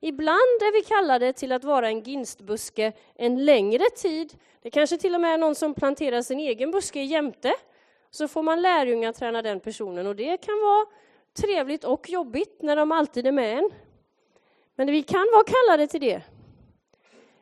Ibland 0.00 0.36
är 0.60 0.72
vi 0.72 0.82
kallade 0.82 1.32
till 1.32 1.52
att 1.52 1.64
vara 1.64 1.88
en 1.88 2.00
ginstbuske 2.00 2.92
en 3.14 3.44
längre 3.44 3.84
tid. 3.96 4.34
Det 4.62 4.70
kanske 4.70 4.98
till 4.98 5.14
och 5.14 5.20
med 5.20 5.34
är 5.34 5.38
någon 5.38 5.54
som 5.54 5.74
planterar 5.74 6.22
sin 6.22 6.38
egen 6.40 6.70
buske 6.70 7.02
jämte. 7.02 7.54
Så 8.10 8.28
får 8.28 8.42
man 8.42 8.62
lärjungaträna 8.62 9.42
den 9.42 9.60
personen 9.60 10.06
och 10.06 10.16
det 10.16 10.36
kan 10.36 10.60
vara 10.60 10.86
trevligt 11.34 11.84
och 11.84 12.10
jobbigt 12.10 12.62
när 12.62 12.76
de 12.76 12.92
alltid 12.92 13.26
är 13.26 13.32
med 13.32 13.58
en. 13.58 13.70
Men 14.74 14.86
vi 14.86 15.02
kan 15.02 15.26
vara 15.34 15.44
kallade 15.44 15.86
till 15.86 16.00
det. 16.00 16.22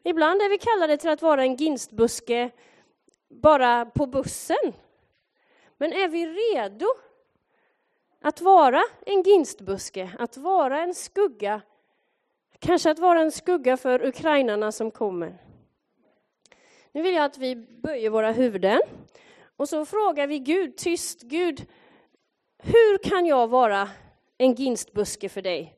Ibland 0.02 0.42
är 0.42 0.48
vi 0.48 0.58
kallade 0.58 0.96
till 0.96 1.10
att 1.10 1.22
vara 1.22 1.42
en 1.42 1.56
ginstbuske 1.56 2.50
bara 3.28 3.84
på 3.84 4.06
bussen. 4.06 4.72
Men 5.78 5.92
är 5.92 6.08
vi 6.08 6.26
redo 6.26 6.86
att 8.20 8.40
vara 8.40 8.82
en 9.06 9.22
ginstbuske, 9.22 10.10
att 10.18 10.36
vara 10.36 10.82
en 10.82 10.94
skugga, 10.94 11.60
kanske 12.58 12.90
att 12.90 12.98
vara 12.98 13.20
en 13.20 13.32
skugga 13.32 13.76
för 13.76 14.06
ukrainarna 14.06 14.72
som 14.72 14.90
kommer? 14.90 15.38
Nu 16.92 17.02
vill 17.02 17.14
jag 17.14 17.24
att 17.24 17.38
vi 17.38 17.56
böjer 17.56 18.10
våra 18.10 18.32
huvuden 18.32 18.80
och 19.56 19.68
så 19.68 19.86
frågar 19.86 20.26
vi 20.26 20.38
Gud 20.38 20.76
tyst, 20.76 21.22
Gud, 21.22 21.66
hur 22.58 22.98
kan 22.98 23.26
jag 23.26 23.48
vara 23.48 23.88
en 24.38 24.54
ginstbuske 24.54 25.28
för 25.28 25.42
dig? 25.42 25.76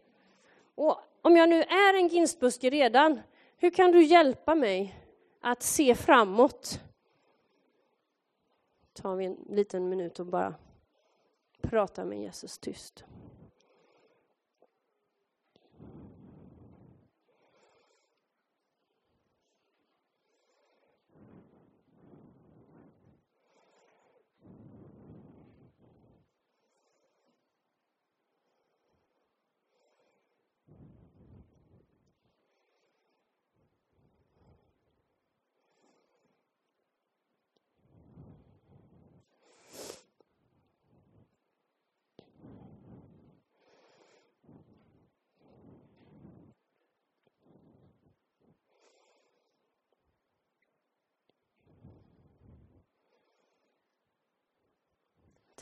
Och 0.75 1.01
om 1.23 1.37
jag 1.37 1.49
nu 1.49 1.63
är 1.63 1.95
en 1.95 2.09
ginstbuske 2.09 2.71
redan, 2.71 3.21
hur 3.65 3.71
kan 3.71 3.93
du 3.93 4.03
hjälpa 4.03 4.55
mig 4.55 4.95
att 5.41 5.63
se 5.63 5.95
framåt? 5.95 6.81
Tar 8.93 9.17
vi 9.17 9.25
en 9.25 9.37
liten 9.49 9.89
minut 9.89 10.21
och 10.21 10.27
bara 10.27 10.55
pratar 11.63 12.05
med 12.05 12.21
Jesus 12.21 12.59
tyst. 12.59 13.05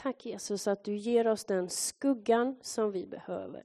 Tack 0.02 0.26
Jesus 0.26 0.66
att 0.66 0.84
du 0.84 0.96
ger 0.96 1.26
oss 1.26 1.44
den 1.44 1.68
skuggan 1.68 2.56
som 2.60 2.92
vi 2.92 3.06
behöver. 3.06 3.64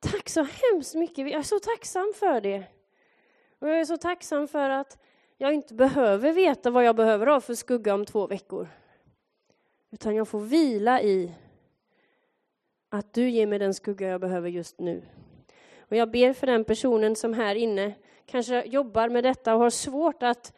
Tack 0.00 0.28
så 0.28 0.42
hemskt 0.42 0.94
mycket. 0.94 1.18
Jag 1.18 1.38
är 1.38 1.42
så 1.42 1.58
tacksam 1.58 2.12
för 2.16 2.40
det. 2.40 2.64
Och 3.58 3.68
jag 3.68 3.80
är 3.80 3.84
så 3.84 3.96
tacksam 3.96 4.48
för 4.48 4.70
att 4.70 4.98
jag 5.36 5.54
inte 5.54 5.74
behöver 5.74 6.32
veta 6.32 6.70
vad 6.70 6.84
jag 6.84 6.96
behöver 6.96 7.26
ha 7.26 7.40
för 7.40 7.54
skugga 7.54 7.94
om 7.94 8.06
två 8.06 8.26
veckor. 8.26 8.68
Utan 9.90 10.14
jag 10.14 10.28
får 10.28 10.40
vila 10.40 11.02
i 11.02 11.34
att 12.88 13.14
du 13.14 13.30
ger 13.30 13.46
mig 13.46 13.58
den 13.58 13.74
skugga 13.74 14.08
jag 14.08 14.20
behöver 14.20 14.48
just 14.48 14.80
nu. 14.80 15.02
Och 15.78 15.96
jag 15.96 16.10
ber 16.10 16.32
för 16.32 16.46
den 16.46 16.64
personen 16.64 17.16
som 17.16 17.34
här 17.34 17.54
inne 17.54 17.94
kanske 18.26 18.64
jobbar 18.64 19.08
med 19.08 19.24
detta 19.24 19.54
och 19.54 19.60
har 19.60 19.70
svårt 19.70 20.22
att 20.22 20.52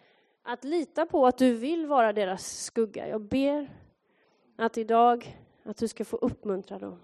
att 0.45 0.65
lita 0.65 1.07
på 1.07 1.27
att 1.27 1.39
du 1.39 1.55
vill 1.55 1.87
vara 1.87 2.13
deras 2.13 2.65
skugga. 2.65 3.09
Jag 3.09 3.21
ber 3.21 3.71
att 4.57 4.79
idag 4.79 5.39
att 5.63 5.77
du 5.77 5.89
ska 5.89 6.05
få 6.05 6.17
uppmuntra 6.17 6.79
dem. 6.79 7.01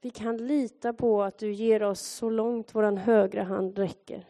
Vi 0.00 0.10
kan 0.10 0.36
lita 0.36 0.92
på 0.92 1.22
att 1.22 1.38
du 1.38 1.52
ger 1.52 1.82
oss 1.82 2.00
så 2.00 2.30
långt 2.30 2.74
vår 2.74 2.96
högra 2.96 3.42
hand 3.42 3.78
räcker. 3.78 4.28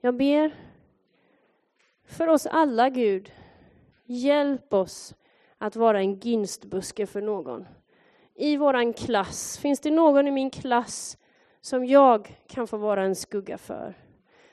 Jag 0.00 0.16
ber 0.16 0.54
för 2.04 2.28
oss 2.28 2.46
alla, 2.46 2.90
Gud, 2.90 3.32
hjälp 4.04 4.72
oss 4.72 5.14
att 5.58 5.76
vara 5.76 6.00
en 6.00 6.14
ginstbuske 6.14 7.06
för 7.06 7.20
någon. 7.20 7.66
I 8.34 8.56
våran 8.56 8.92
klass, 8.92 9.58
finns 9.58 9.80
det 9.80 9.90
någon 9.90 10.28
i 10.28 10.30
min 10.30 10.50
klass 10.50 11.18
som 11.66 11.86
jag 11.86 12.38
kan 12.46 12.66
få 12.66 12.76
vara 12.76 13.02
en 13.02 13.16
skugga 13.16 13.58
för? 13.58 13.94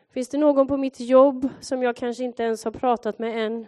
Finns 0.10 0.30
det 0.30 0.38
någon 0.38 0.68
på 0.68 0.78
mitt 0.78 1.00
jobb 1.00 1.50
som 1.60 1.84
jag 1.84 1.96
kanske 1.96 2.24
inte 2.24 2.44
ens 2.44 2.64
har 2.66 2.72
pratat 2.72 3.20
med 3.20 3.46
än? 3.46 3.68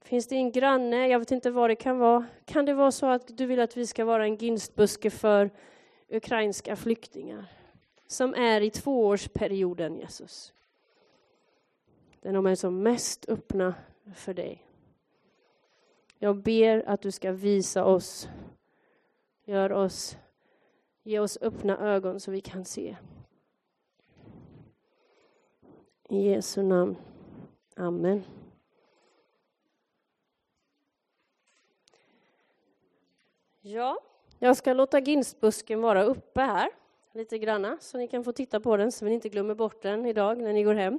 Finns 0.00 0.28
det 0.28 0.36
en 0.36 0.52
granne? 0.52 1.08
Jag 1.08 1.18
vet 1.18 1.30
inte 1.30 1.50
vad 1.50 1.70
det 1.70 1.76
kan 1.76 1.98
vara. 1.98 2.26
Kan 2.44 2.64
det 2.64 2.74
vara 2.74 2.90
så 2.90 3.06
att 3.06 3.36
du 3.36 3.46
vill 3.46 3.60
att 3.60 3.76
vi 3.76 3.86
ska 3.86 4.04
vara 4.04 4.24
en 4.24 4.36
ginstbuske 4.36 5.10
för 5.10 5.50
ukrainska 6.08 6.76
flyktingar 6.76 7.44
som 8.06 8.34
är 8.34 8.60
i 8.60 8.70
tvåårsperioden, 8.70 9.96
Jesus? 9.96 10.52
Där 12.20 12.32
de 12.32 12.46
är 12.46 12.54
som 12.54 12.82
mest 12.82 13.28
öppna 13.28 13.74
för 14.14 14.34
dig. 14.34 14.66
Jag 16.18 16.36
ber 16.36 16.88
att 16.88 17.02
du 17.02 17.10
ska 17.10 17.32
visa 17.32 17.84
oss, 17.84 18.28
gör 19.44 19.72
oss 19.72 20.16
Ge 21.02 21.18
oss 21.18 21.38
öppna 21.40 21.78
ögon 21.78 22.20
så 22.20 22.30
vi 22.30 22.40
kan 22.40 22.64
se. 22.64 22.96
I 26.08 26.28
Jesu 26.28 26.62
namn. 26.62 26.96
Amen. 27.76 28.24
Ja, 33.60 33.98
jag 34.38 34.56
ska 34.56 34.72
låta 34.72 34.98
ginstbusken 34.98 35.80
vara 35.80 36.04
uppe 36.04 36.40
här 36.40 36.70
lite 37.12 37.38
granna 37.38 37.78
så 37.80 37.98
ni 37.98 38.08
kan 38.08 38.24
få 38.24 38.32
titta 38.32 38.60
på 38.60 38.76
den 38.76 38.92
så 38.92 39.04
vi 39.04 39.12
inte 39.12 39.28
glömmer 39.28 39.54
bort 39.54 39.82
den 39.82 40.06
idag 40.06 40.38
när 40.38 40.52
ni 40.52 40.62
går 40.62 40.74
hem. 40.74 40.98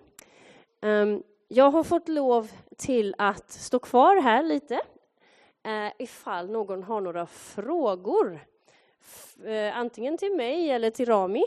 Ehm, 0.81 1.23
jag 1.47 1.71
har 1.71 1.83
fått 1.83 2.07
lov 2.07 2.51
till 2.77 3.15
att 3.17 3.51
stå 3.51 3.79
kvar 3.79 4.21
här 4.21 4.43
lite 4.43 4.81
eh, 5.63 5.91
ifall 5.99 6.49
någon 6.49 6.83
har 6.83 7.01
några 7.01 7.25
frågor 7.25 8.39
Eh, 9.45 9.77
antingen 9.77 10.17
till 10.17 10.35
mig 10.35 10.69
eller 10.69 10.89
till 10.89 11.05
Rami, 11.05 11.43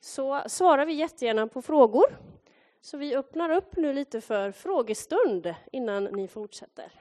så 0.00 0.42
svarar 0.46 0.86
vi 0.86 0.92
jättegärna 0.92 1.46
på 1.46 1.62
frågor. 1.62 2.16
Så 2.80 2.96
vi 2.96 3.16
öppnar 3.16 3.50
upp 3.50 3.76
nu 3.76 3.92
lite 3.92 4.20
för 4.20 4.52
frågestund 4.52 5.54
innan 5.72 6.04
ni 6.04 6.28
fortsätter. 6.28 6.92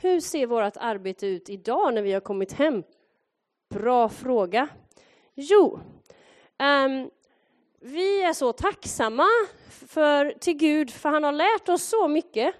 Hur 0.00 0.20
ser 0.20 0.46
vårt 0.46 0.76
arbete 0.76 1.26
ut 1.26 1.48
idag 1.48 1.94
när 1.94 2.02
vi 2.02 2.12
har 2.12 2.20
kommit 2.20 2.52
hem? 2.52 2.82
Bra 3.68 4.08
fråga. 4.08 4.68
Jo, 5.34 5.80
um, 6.58 7.10
vi 7.80 8.22
är 8.22 8.32
så 8.32 8.52
tacksamma 8.52 9.26
för, 9.86 10.34
till 10.40 10.54
Gud, 10.54 10.90
för 10.90 11.08
han 11.08 11.24
har 11.24 11.32
lärt 11.32 11.68
oss 11.68 11.82
så 11.82 12.08
mycket 12.08 12.54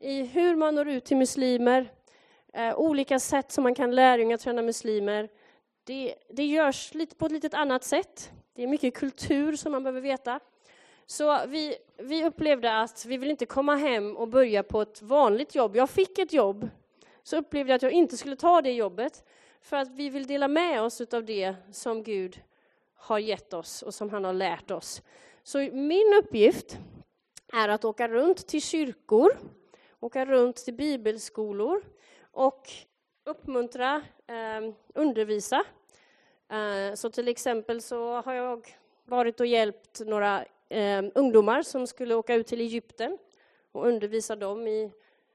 i 0.00 0.22
hur 0.22 0.56
man 0.56 0.74
når 0.74 0.88
ut 0.88 1.04
till 1.04 1.16
muslimer, 1.16 1.92
eh, 2.52 2.78
olika 2.78 3.18
sätt 3.18 3.52
som 3.52 3.64
man 3.64 3.74
kan 3.74 3.94
lärjungaträna 3.94 4.62
muslimer. 4.62 5.28
Det, 5.84 6.14
det 6.30 6.46
görs 6.46 6.94
lite, 6.94 7.16
på 7.16 7.26
ett 7.26 7.32
lite 7.32 7.56
annat 7.56 7.84
sätt. 7.84 8.30
Det 8.54 8.62
är 8.62 8.66
mycket 8.66 8.94
kultur 8.94 9.56
som 9.56 9.72
man 9.72 9.82
behöver 9.82 10.00
veta. 10.00 10.40
Så 11.06 11.46
vi, 11.46 11.76
vi 11.96 12.24
upplevde 12.24 12.80
att 12.80 13.04
vi 13.06 13.16
vill 13.16 13.30
inte 13.30 13.46
komma 13.46 13.76
hem 13.76 14.16
och 14.16 14.28
börja 14.28 14.62
på 14.62 14.82
ett 14.82 15.02
vanligt 15.02 15.54
jobb. 15.54 15.76
Jag 15.76 15.90
fick 15.90 16.18
ett 16.18 16.32
jobb, 16.32 16.68
så 17.22 17.36
upplevde 17.36 17.72
jag 17.72 17.76
att 17.76 17.82
jag 17.82 17.92
inte 17.92 18.16
skulle 18.16 18.36
ta 18.36 18.62
det 18.62 18.72
jobbet, 18.72 19.24
för 19.62 19.76
att 19.76 19.90
vi 19.90 20.10
vill 20.10 20.26
dela 20.26 20.48
med 20.48 20.82
oss 20.82 21.00
av 21.00 21.24
det 21.24 21.54
som 21.72 22.02
Gud 22.02 22.40
har 22.94 23.18
gett 23.18 23.52
oss 23.52 23.82
och 23.82 23.94
som 23.94 24.10
han 24.10 24.24
har 24.24 24.32
lärt 24.32 24.70
oss. 24.70 25.02
Så 25.48 25.58
min 25.58 26.14
uppgift 26.22 26.78
är 27.52 27.68
att 27.68 27.84
åka 27.84 28.08
runt 28.08 28.46
till 28.46 28.62
kyrkor, 28.62 29.38
åka 30.00 30.26
runt 30.26 30.56
till 30.56 30.74
bibelskolor 30.74 31.82
och 32.30 32.70
uppmuntra, 33.24 34.02
eh, 34.26 34.74
undervisa. 34.94 35.64
Eh, 36.48 36.94
så 36.94 37.10
till 37.10 37.28
exempel 37.28 37.82
så 37.82 38.20
har 38.20 38.32
jag 38.32 38.74
varit 39.04 39.40
och 39.40 39.46
hjälpt 39.46 40.00
några 40.00 40.44
eh, 40.68 41.04
ungdomar 41.14 41.62
som 41.62 41.86
skulle 41.86 42.14
åka 42.14 42.34
ut 42.34 42.46
till 42.46 42.60
Egypten 42.60 43.18
och 43.72 43.86
undervisa 43.86 44.36
dem 44.36 44.66
i 44.66 44.92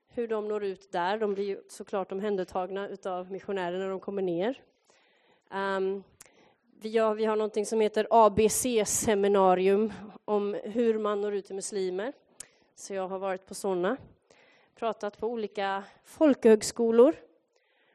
hur 0.07 0.27
de 0.27 0.47
når 0.47 0.63
ut 0.63 0.91
där. 0.91 1.17
De 1.17 1.33
blir 1.33 1.45
ju 1.45 1.61
såklart 1.69 2.11
omhändertagna 2.11 2.89
av 3.05 3.31
missionärer 3.31 3.79
när 3.79 3.89
de 3.89 3.99
kommer 3.99 4.21
ner. 4.21 4.61
Um, 5.53 6.03
vi 6.83 6.97
har, 6.97 7.15
vi 7.15 7.25
har 7.25 7.35
någonting 7.35 7.65
som 7.65 7.81
heter 7.81 8.07
ABC-seminarium 8.09 9.93
om 10.25 10.53
hur 10.63 10.99
man 10.99 11.21
når 11.21 11.33
ut 11.33 11.45
till 11.45 11.55
muslimer. 11.55 12.13
Så 12.75 12.93
jag 12.93 13.07
har 13.07 13.19
varit 13.19 13.45
på 13.45 13.53
sådana, 13.53 13.97
pratat 14.75 15.17
på 15.17 15.27
olika 15.27 15.83
folkhögskolor 16.03 17.15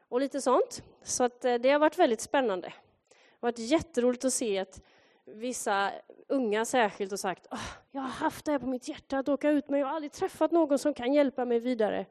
och 0.07 0.19
lite 0.19 0.41
sånt. 0.41 0.83
Så 1.03 1.23
att 1.23 1.45
eh, 1.45 1.55
det 1.55 1.69
har 1.69 1.79
varit 1.79 1.99
väldigt 1.99 2.21
spännande. 2.21 2.67
Det 2.67 3.15
har 3.39 3.47
varit 3.47 3.59
jätteroligt 3.59 4.25
att 4.25 4.33
se 4.33 4.59
att 4.59 4.81
vissa 5.25 5.91
unga 6.27 6.65
särskilt 6.65 7.11
och 7.11 7.19
sagt 7.19 7.47
oh, 7.51 7.69
jag 7.91 8.01
har 8.01 8.09
haft 8.09 8.45
det 8.45 8.51
här 8.51 8.59
på 8.59 8.67
mitt 8.67 8.87
hjärta 8.87 9.19
att 9.19 9.29
åka 9.29 9.49
ut 9.49 9.69
men 9.69 9.79
jag 9.79 9.87
har 9.87 9.95
aldrig 9.95 10.11
träffat 10.11 10.51
någon 10.51 10.79
som 10.79 10.93
kan 10.93 11.13
hjälpa 11.13 11.45
mig 11.45 11.59
vidare. 11.59 12.05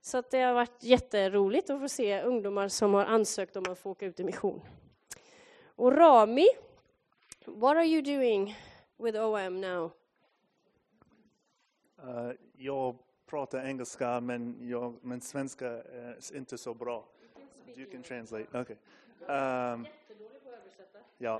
Så 0.00 0.18
att 0.18 0.30
det 0.30 0.40
har 0.40 0.54
varit 0.54 0.82
jätteroligt 0.82 1.70
att 1.70 1.80
få 1.80 1.88
se 1.88 2.22
ungdomar 2.22 2.68
som 2.68 2.94
har 2.94 3.04
ansökt 3.04 3.56
om 3.56 3.64
att 3.70 3.78
få 3.78 3.90
åka 3.90 4.06
ut 4.06 4.20
i 4.20 4.24
mission. 4.24 4.60
Och 5.76 5.92
Rami, 5.92 6.48
what 7.46 7.76
are 7.76 7.84
you 7.84 8.02
doing 8.02 8.56
with 8.98 9.16
OM 9.16 9.60
now? 9.60 9.92
Uh, 12.04 12.32
jag 12.56 12.98
pratar 13.26 13.66
engelska 13.66 14.20
men, 14.20 14.68
jag, 14.68 14.94
men 15.02 15.20
svenska 15.20 15.68
är 15.68 16.36
inte 16.36 16.58
så 16.58 16.74
bra. 16.74 17.04
You 17.76 17.86
can 17.86 18.02
translate. 18.02 18.58
Okay. 18.58 18.76
Um, 19.26 19.86
yeah. 21.18 21.38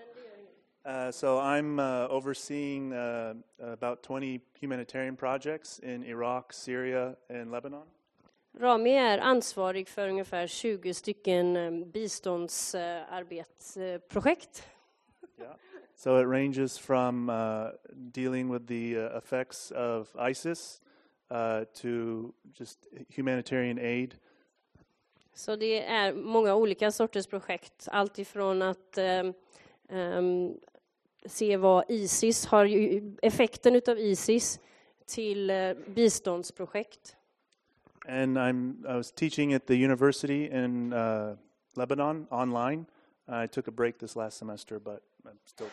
Uh, 0.85 1.11
so 1.11 1.39
I'm 1.39 1.79
uh, 1.79 2.09
overseeing 2.11 2.93
uh, 2.93 3.35
about 3.61 4.03
20 4.03 4.41
humanitarian 4.61 5.17
projects 5.17 5.79
in 5.79 6.03
Iraq, 6.05 6.53
Syria 6.53 7.17
and 7.31 7.53
Lebanon. 7.53 7.87
Rami 8.59 8.97
är 8.97 9.19
ansvarig 9.19 9.89
för 9.89 10.09
ungefär 10.09 10.47
20 10.47 10.95
stycken 10.95 11.57
um, 11.57 11.91
biståndsarbetsprojekt. 11.91 14.65
Yeah. 15.39 15.55
So 15.97 16.21
it 16.21 16.27
ranges 16.27 16.79
from 16.79 17.31
uh, 17.31 17.69
dealing 17.93 18.53
with 18.53 18.67
the 18.67 18.97
uh, 18.97 19.17
effects 19.17 19.71
of 19.71 20.17
ISIS 20.31 20.81
uh, 21.31 21.65
to 21.75 22.33
just 22.55 22.89
humanitarian 23.09 23.79
aid. 23.79 24.15
Så 25.35 25.57
det 25.57 25.85
är 25.85 26.15
många 26.15 26.55
olika 26.55 26.91
sorters 26.91 27.27
projekt, 27.27 27.89
allt 27.93 28.19
ifrån 28.19 28.63
att 28.63 28.99
um, 28.99 29.35
um, 29.99 30.61
se 31.27 31.57
vad 31.57 31.85
Isis 31.89 32.47
har, 32.47 32.69
effekten 33.23 33.83
av 33.89 33.99
Isis 33.99 34.61
till 35.07 35.51
uh, 35.51 35.75
biståndsprojekt. 35.87 37.17
And 38.09 38.39
I'm, 38.39 38.85
I 38.89 38.97
was 38.97 39.13
teaching 39.13 39.55
at 39.55 39.67
the 39.67 39.77
university 39.77 40.51
in 40.51 40.93
uh, 40.93 41.37
Lebanon 41.77 42.27
online. 42.31 42.87
I 43.29 43.47
took 43.47 43.69
a 43.69 43.71
break 43.71 43.99
this 43.99 44.17
last 44.17 44.39
semester, 44.39 44.79
but 44.79 45.03
I'm 45.25 45.39
still 45.45 45.69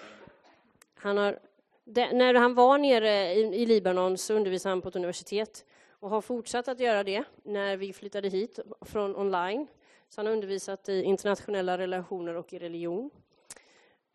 Han 0.95 1.17
har, 1.17 1.39
de, 1.85 2.13
när 2.13 2.33
han 2.33 2.53
var 2.53 2.77
nere 2.77 3.33
i, 3.33 3.61
i 3.61 3.65
Libanon 3.65 4.17
så 4.17 4.33
undervisade 4.33 4.71
han 4.71 4.81
på 4.81 4.89
ett 4.89 4.95
universitet 4.95 5.65
och 5.89 6.09
har 6.09 6.21
fortsatt 6.21 6.67
att 6.67 6.79
göra 6.79 7.03
det 7.03 7.23
när 7.43 7.77
vi 7.77 7.93
flyttade 7.93 8.29
hit 8.29 8.59
från 8.81 9.15
online. 9.15 9.67
Så 10.09 10.19
han 10.21 10.25
har 10.25 10.33
undervisat 10.33 10.89
i 10.89 11.03
internationella 11.03 11.77
relationer 11.77 12.35
och 12.35 12.53
i 12.53 12.59
religion. 12.59 13.09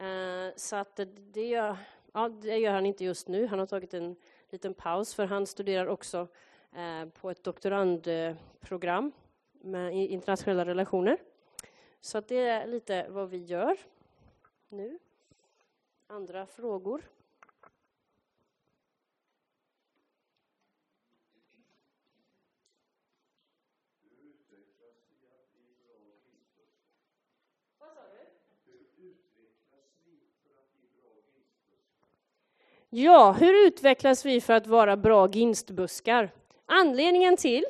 Uh, 0.02 0.52
så 0.56 0.76
att 0.76 0.96
det, 0.96 1.04
det, 1.32 1.46
gör, 1.46 1.76
ja, 2.12 2.28
det 2.28 2.56
gör 2.56 2.72
han 2.72 2.86
inte 2.86 3.04
just 3.04 3.28
nu. 3.28 3.46
Han 3.46 3.58
har 3.58 3.66
tagit 3.66 3.94
en 3.94 4.16
liten 4.50 4.74
paus 4.74 5.14
för 5.14 5.26
han 5.26 5.46
studerar 5.46 5.86
också 5.86 6.20
uh, 6.20 6.28
Eh, 6.76 7.08
på 7.08 7.30
ett 7.30 7.44
doktorandprogram 7.44 9.12
med 9.52 9.94
internationella 9.94 10.64
relationer. 10.64 11.18
Så 12.00 12.18
att 12.18 12.28
det 12.28 12.38
är 12.38 12.66
lite 12.66 13.06
vad 13.08 13.30
vi 13.30 13.38
gör 13.38 13.76
nu. 14.68 14.98
Andra 16.06 16.46
frågor? 16.46 17.02
Ja, 32.90 33.32
hur 33.32 33.66
utvecklas 33.66 34.26
vi 34.26 34.40
för 34.40 34.52
att 34.52 34.66
vara 34.66 34.96
bra 34.96 35.28
ginstbuskar? 35.28 36.43
Anledningen 36.66 37.36
till 37.36 37.64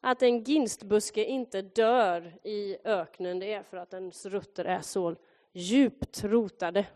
att 0.00 0.22
en 0.22 0.44
ginstbuske 0.44 1.24
inte 1.24 1.62
dör 1.62 2.32
i 2.42 2.76
öknen, 2.84 3.38
det 3.38 3.52
är 3.52 3.62
för 3.62 3.76
att 3.76 3.90
dens 3.90 4.26
rötter 4.26 4.64
är 4.64 4.80
så 4.80 5.16
djupt 5.52 6.24
rotade. 6.24 6.86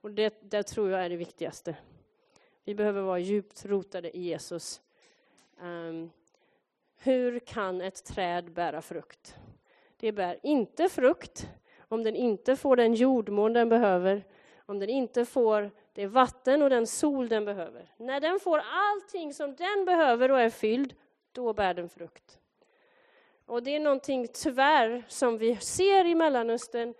Och 0.00 0.10
det, 0.10 0.34
det 0.50 0.62
tror 0.62 0.90
jag 0.90 1.04
är 1.04 1.10
det 1.10 1.16
viktigaste. 1.16 1.76
Vi 2.64 2.74
behöver 2.74 3.02
vara 3.02 3.18
djupt 3.18 3.64
rotade 3.64 4.16
i 4.16 4.20
Jesus. 4.20 4.80
Um, 5.60 6.10
hur 6.96 7.38
kan 7.38 7.80
ett 7.80 8.04
träd 8.04 8.52
bära 8.52 8.82
frukt? 8.82 9.36
Det 9.96 10.12
bär 10.12 10.38
inte 10.42 10.88
frukt 10.88 11.48
om 11.88 12.02
den 12.02 12.16
inte 12.16 12.56
får 12.56 12.76
den 12.76 12.94
jordmån 12.94 13.52
den 13.52 13.68
behöver, 13.68 14.24
om 14.66 14.78
den 14.78 14.88
inte 14.88 15.24
får 15.24 15.70
det 15.96 16.06
vatten 16.06 16.62
och 16.62 16.70
den 16.70 16.86
sol 16.86 17.28
den 17.28 17.44
behöver. 17.44 17.92
När 17.96 18.20
den 18.20 18.40
får 18.40 18.62
allting 18.70 19.34
som 19.34 19.54
den 19.56 19.84
behöver 19.84 20.30
och 20.30 20.40
är 20.40 20.50
fylld, 20.50 20.94
då 21.32 21.52
bär 21.52 21.74
den 21.74 21.88
frukt. 21.88 22.38
Och 23.46 23.62
det 23.62 23.76
är 23.76 23.80
någonting 23.80 24.28
tyvärr 24.32 25.04
som 25.08 25.38
vi 25.38 25.56
ser 25.56 26.04
i 26.04 26.14
Mellanöstern, 26.14 26.94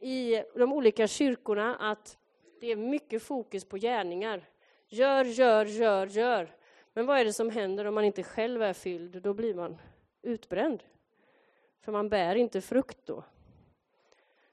i 0.00 0.42
de 0.54 0.72
olika 0.72 1.06
kyrkorna, 1.06 1.76
att 1.76 2.18
det 2.60 2.66
är 2.66 2.76
mycket 2.76 3.22
fokus 3.22 3.64
på 3.64 3.76
gärningar. 3.76 4.48
Gör, 4.88 5.24
gör, 5.24 5.64
gör, 5.64 6.06
gör. 6.06 6.56
Men 6.92 7.06
vad 7.06 7.18
är 7.18 7.24
det 7.24 7.32
som 7.32 7.50
händer 7.50 7.84
om 7.84 7.94
man 7.94 8.04
inte 8.04 8.22
själv 8.22 8.62
är 8.62 8.72
fylld? 8.72 9.22
Då 9.22 9.34
blir 9.34 9.54
man 9.54 9.78
utbränd. 10.22 10.82
För 11.80 11.92
man 11.92 12.08
bär 12.08 12.34
inte 12.34 12.60
frukt 12.60 12.98
då. 13.04 13.24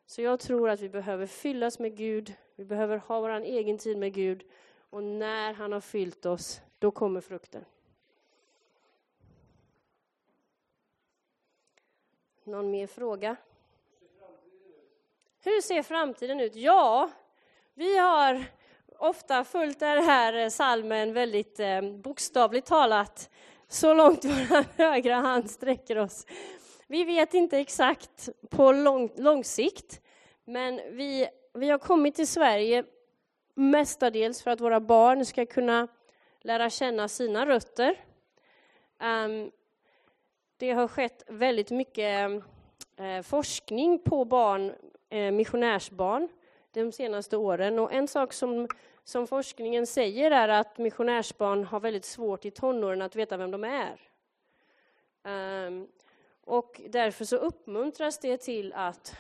Så 0.06 0.21
jag 0.21 0.39
tror 0.39 0.69
att 0.69 0.80
vi 0.80 0.89
behöver 0.89 1.25
fyllas 1.25 1.80
med 1.80 1.97
Gud, 1.97 2.34
vi 2.60 2.65
behöver 2.65 2.98
ha 2.98 3.19
vår 3.19 3.30
egen 3.30 3.78
tid 3.78 3.98
med 3.98 4.13
Gud. 4.13 4.43
Och 4.89 5.04
när 5.04 5.54
han 5.54 5.72
har 5.72 5.82
fyllt 5.82 6.26
oss, 6.26 6.62
då 6.80 6.91
kommer 6.91 7.22
frukten. 7.22 7.65
Någon 12.43 12.72
mer 12.72 12.88
fråga? 12.88 13.36
Hur 15.39 15.62
ser 15.62 15.84
framtiden 15.84 16.39
ut? 16.39 16.56
Ja, 16.56 17.10
vi 17.74 17.98
har 17.98 18.45
ofta 18.98 19.43
följt 19.43 19.80
den 19.80 20.04
här 20.04 20.34
eh, 20.34 20.50
salmen 20.50 21.13
väldigt 21.13 21.60
eh, 21.60 21.82
bokstavligt 21.82 22.67
talat, 22.67 23.30
så 23.67 23.93
långt 23.93 24.26
vår 24.26 24.78
högra 24.78 25.15
hand 25.15 25.52
sträcker 25.52 25.98
oss. 25.98 26.26
Vi 26.88 27.04
vet 27.04 27.34
inte 27.34 27.58
exakt 27.58 28.30
på 28.50 28.72
lång, 28.72 29.12
lång 29.15 29.43
sikt, 29.43 30.02
men 30.45 30.76
vi, 30.76 31.30
vi 31.53 31.69
har 31.69 31.77
kommit 31.77 32.15
till 32.15 32.27
Sverige 32.27 32.83
mestadels 33.53 34.43
för 34.43 34.51
att 34.51 34.62
våra 34.62 34.79
barn 34.79 35.25
ska 35.25 35.45
kunna 35.45 35.88
lära 36.41 36.69
känna 36.69 37.07
sina 37.07 37.45
rötter. 37.45 37.95
Ehm, 38.99 39.51
det 40.57 40.71
har 40.71 40.88
skett 40.88 41.23
väldigt 41.27 41.71
mycket 41.71 42.43
eh, 42.97 43.21
forskning 43.23 43.99
på 43.99 44.25
barn, 44.25 44.75
eh, 45.09 45.31
missionärsbarn 45.31 46.29
de 46.71 46.91
senaste 46.91 47.38
åren. 47.38 47.79
Och 47.79 47.93
en 47.93 48.07
sak 48.07 48.33
som, 48.33 48.67
som 49.03 49.27
forskningen 49.27 49.88
säger 49.88 50.31
är 50.31 50.47
att 50.47 50.77
missionärsbarn 50.77 51.63
har 51.63 51.79
väldigt 51.79 52.05
svårt 52.05 52.45
i 52.45 52.51
tonåren 52.51 53.01
att 53.01 53.15
veta 53.15 53.38
vem 53.38 53.51
de 53.51 53.63
är. 53.63 53.99
Ehm, 55.23 55.88
och 56.45 56.81
därför 56.89 57.25
så 57.25 57.35
uppmuntras 57.35 58.19
det 58.19 58.38
till 58.38 58.73
att 58.73 59.15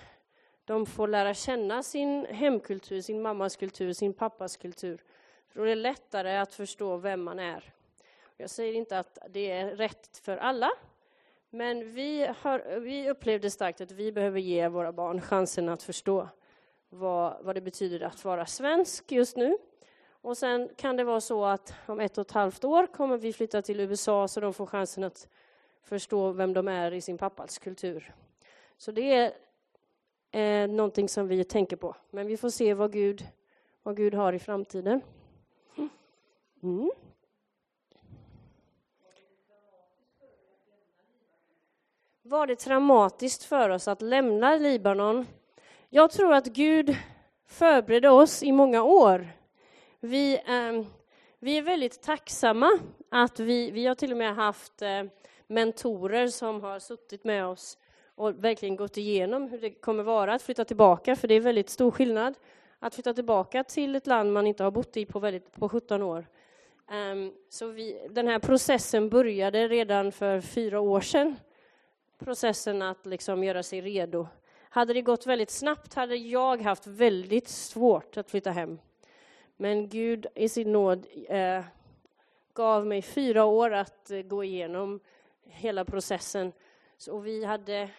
de 0.69 0.85
får 0.85 1.07
lära 1.07 1.33
känna 1.33 1.83
sin 1.83 2.25
hemkultur, 2.25 3.01
sin 3.01 3.21
mammas 3.21 3.55
kultur, 3.55 3.93
sin 3.93 4.13
pappas 4.13 4.57
kultur. 4.57 5.03
Då 5.53 5.61
är 5.61 5.65
det 5.65 5.75
lättare 5.75 6.37
att 6.37 6.53
förstå 6.53 6.97
vem 6.97 7.23
man 7.23 7.39
är. 7.39 7.73
Jag 8.37 8.49
säger 8.49 8.73
inte 8.73 8.99
att 8.99 9.17
det 9.29 9.51
är 9.51 9.75
rätt 9.75 10.17
för 10.23 10.37
alla, 10.37 10.71
men 11.49 11.93
vi, 11.93 12.33
har, 12.39 12.79
vi 12.79 13.09
upplevde 13.09 13.49
starkt 13.49 13.81
att 13.81 13.91
vi 13.91 14.11
behöver 14.11 14.39
ge 14.39 14.67
våra 14.67 14.91
barn 14.91 15.21
chansen 15.21 15.69
att 15.69 15.83
förstå 15.83 16.27
vad, 16.89 17.37
vad 17.41 17.55
det 17.55 17.61
betyder 17.61 18.01
att 18.01 18.25
vara 18.25 18.45
svensk 18.45 19.11
just 19.11 19.37
nu. 19.37 19.57
Och 20.21 20.37
sen 20.37 20.69
kan 20.75 20.95
det 20.95 21.03
vara 21.03 21.21
så 21.21 21.45
att 21.45 21.73
om 21.85 21.99
ett 21.99 22.17
och 22.17 22.25
ett 22.25 22.31
halvt 22.31 22.63
år 22.63 22.87
kommer 22.87 23.17
vi 23.17 23.33
flytta 23.33 23.61
till 23.61 23.79
USA 23.79 24.27
så 24.27 24.39
de 24.39 24.53
får 24.53 24.65
chansen 24.65 25.03
att 25.03 25.27
förstå 25.83 26.31
vem 26.31 26.53
de 26.53 26.67
är 26.67 26.91
i 26.91 27.01
sin 27.01 27.17
pappas 27.17 27.57
kultur. 27.57 28.13
Så 28.77 28.91
det 28.91 29.13
är 29.13 29.33
eh, 30.31 30.67
någonting 30.67 31.09
som 31.09 31.27
vi 31.27 31.43
tänker 31.43 31.75
på. 31.75 31.95
Men 32.09 32.27
vi 32.27 32.37
får 32.37 32.49
se 32.49 32.73
vad 32.73 32.91
Gud, 32.91 33.27
vad 33.83 33.97
Gud 33.97 34.13
har 34.13 34.33
i 34.33 34.39
framtiden. 34.39 35.01
Mm. 35.77 35.89
mm. 36.63 36.91
Var 42.21 42.47
det 42.47 42.55
traumatiskt 42.55 43.43
för 43.43 43.69
oss 43.69 43.87
att 43.87 44.01
lämna 44.01 44.55
Libanon? 44.55 45.25
Jag 45.89 46.11
tror 46.11 46.33
att 46.33 46.45
Gud 46.45 46.95
förberedde 47.47 48.09
oss 48.09 48.43
i 48.43 48.51
många 48.51 48.83
år. 48.83 49.27
Vi, 49.99 50.33
eh, 50.33 50.85
vi 51.39 51.57
är 51.57 51.61
väldigt 51.61 52.01
tacksamma 52.01 52.79
att 53.09 53.39
vi, 53.39 53.71
vi 53.71 53.85
har 53.85 53.95
till 53.95 54.11
och 54.11 54.17
med 54.17 54.35
haft 54.35 54.81
eh, 54.81 55.03
mentorer 55.47 56.27
som 56.27 56.61
har 56.61 56.79
suttit 56.79 57.23
med 57.23 57.45
oss 57.45 57.77
och 58.19 58.43
verkligen 58.43 58.75
gått 58.75 58.97
igenom 58.97 59.47
hur 59.47 59.57
det 59.57 59.69
kommer 59.69 60.03
vara 60.03 60.33
att 60.33 60.41
flytta 60.41 60.65
tillbaka, 60.65 61.15
för 61.15 61.27
det 61.27 61.35
är 61.35 61.39
väldigt 61.39 61.69
stor 61.69 61.91
skillnad 61.91 62.33
att 62.79 62.93
flytta 62.93 63.13
tillbaka 63.13 63.63
till 63.63 63.95
ett 63.95 64.07
land 64.07 64.33
man 64.33 64.47
inte 64.47 64.63
har 64.63 64.71
bott 64.71 64.97
i 64.97 65.05
på, 65.05 65.19
väldigt, 65.19 65.51
på 65.51 65.69
17 65.69 66.01
år. 66.01 66.27
Um, 67.11 67.33
så 67.49 67.67
vi, 67.67 68.07
den 68.09 68.27
här 68.27 68.39
processen 68.39 69.09
började 69.09 69.67
redan 69.67 70.11
för 70.11 70.41
fyra 70.41 70.79
år 70.79 71.01
sedan. 71.01 71.35
Processen 72.17 72.81
att 72.81 73.05
liksom 73.05 73.43
göra 73.43 73.63
sig 73.63 73.81
redo. 73.81 74.27
Hade 74.69 74.93
det 74.93 75.01
gått 75.01 75.27
väldigt 75.27 75.51
snabbt 75.51 75.93
hade 75.93 76.15
jag 76.15 76.61
haft 76.61 76.87
väldigt 76.87 77.47
svårt 77.47 78.17
att 78.17 78.29
flytta 78.29 78.51
hem. 78.51 78.79
Men 79.57 79.89
Gud 79.89 80.27
i 80.35 80.49
sin 80.49 80.71
nåd 80.71 81.07
eh, 81.27 81.63
gav 82.53 82.85
mig 82.85 83.01
fyra 83.01 83.45
år 83.45 83.73
att 83.73 84.11
eh, 84.11 84.21
gå 84.21 84.43
igenom 84.43 84.99
hela 85.43 85.85
processen. 85.85 86.51
Så 86.97 87.19
vi 87.19 87.45
hade, 87.45 87.89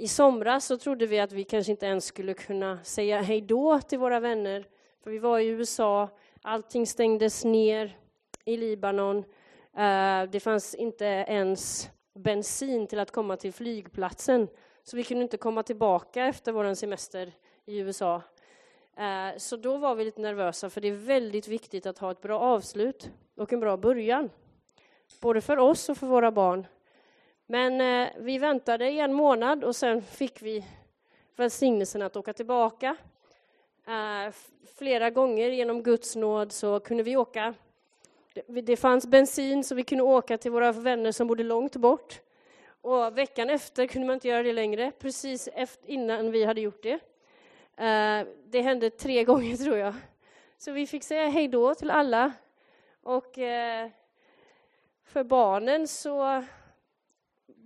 i 0.00 0.08
somras 0.08 0.64
så 0.64 0.78
trodde 0.78 1.06
vi 1.06 1.20
att 1.20 1.32
vi 1.32 1.44
kanske 1.44 1.72
inte 1.72 1.86
ens 1.86 2.04
skulle 2.04 2.34
kunna 2.34 2.78
säga 2.84 3.20
hej 3.20 3.40
då 3.40 3.80
till 3.80 3.98
våra 3.98 4.20
vänner. 4.20 4.66
För 5.02 5.10
vi 5.10 5.18
var 5.18 5.38
i 5.38 5.46
USA, 5.46 6.08
allting 6.42 6.86
stängdes 6.86 7.44
ner 7.44 7.96
i 8.44 8.56
Libanon. 8.56 9.18
Eh, 9.76 10.22
det 10.30 10.40
fanns 10.42 10.74
inte 10.74 11.04
ens 11.04 11.90
bensin 12.14 12.86
till 12.86 13.00
att 13.00 13.10
komma 13.10 13.36
till 13.36 13.52
flygplatsen. 13.52 14.48
Så 14.82 14.96
vi 14.96 15.04
kunde 15.04 15.22
inte 15.22 15.36
komma 15.36 15.62
tillbaka 15.62 16.24
efter 16.24 16.52
vår 16.52 16.74
semester 16.74 17.32
i 17.64 17.78
USA. 17.78 18.22
Eh, 18.96 19.36
så 19.36 19.56
då 19.56 19.76
var 19.76 19.94
vi 19.94 20.04
lite 20.04 20.20
nervösa, 20.20 20.70
för 20.70 20.80
det 20.80 20.88
är 20.88 20.92
väldigt 20.92 21.48
viktigt 21.48 21.86
att 21.86 21.98
ha 21.98 22.10
ett 22.10 22.20
bra 22.20 22.40
avslut 22.40 23.10
och 23.36 23.52
en 23.52 23.60
bra 23.60 23.76
början. 23.76 24.30
Både 25.20 25.40
för 25.40 25.56
oss 25.56 25.88
och 25.88 25.96
för 25.98 26.06
våra 26.06 26.30
barn. 26.32 26.66
Men 27.50 27.80
eh, 27.80 28.12
vi 28.18 28.38
väntade 28.38 28.90
i 28.90 29.00
en 29.00 29.12
månad 29.12 29.64
och 29.64 29.76
sen 29.76 30.02
fick 30.02 30.42
vi 30.42 30.64
välsignelsen 31.36 32.02
att 32.02 32.16
åka 32.16 32.32
tillbaka. 32.32 32.96
Eh, 33.86 34.34
flera 34.78 35.10
gånger 35.10 35.48
genom 35.48 35.82
Guds 35.82 36.16
nåd 36.16 36.52
så 36.52 36.80
kunde 36.80 37.02
vi 37.02 37.16
åka. 37.16 37.54
Det 38.46 38.76
fanns 38.76 39.06
bensin 39.06 39.64
så 39.64 39.74
vi 39.74 39.82
kunde 39.82 40.04
åka 40.04 40.38
till 40.38 40.50
våra 40.50 40.72
vänner 40.72 41.12
som 41.12 41.26
bodde 41.26 41.42
långt 41.42 41.76
bort. 41.76 42.20
Och 42.80 43.18
veckan 43.18 43.50
efter 43.50 43.86
kunde 43.86 44.06
man 44.06 44.14
inte 44.14 44.28
göra 44.28 44.42
det 44.42 44.52
längre, 44.52 44.92
precis 44.98 45.48
efter, 45.54 45.90
innan 45.90 46.30
vi 46.30 46.44
hade 46.44 46.60
gjort 46.60 46.82
det. 46.82 47.00
Eh, 47.84 48.26
det 48.44 48.60
hände 48.60 48.90
tre 48.90 49.24
gånger, 49.30 49.56
tror 49.56 49.76
jag. 49.76 49.94
Så 50.58 50.72
vi 50.72 50.86
fick 50.86 51.04
säga 51.04 51.28
hej 51.28 51.48
då 51.48 51.74
till 51.74 51.90
alla. 51.90 52.32
Och 53.02 53.38
eh, 53.38 53.90
för 55.04 55.24
barnen 55.24 55.88
så 55.88 56.44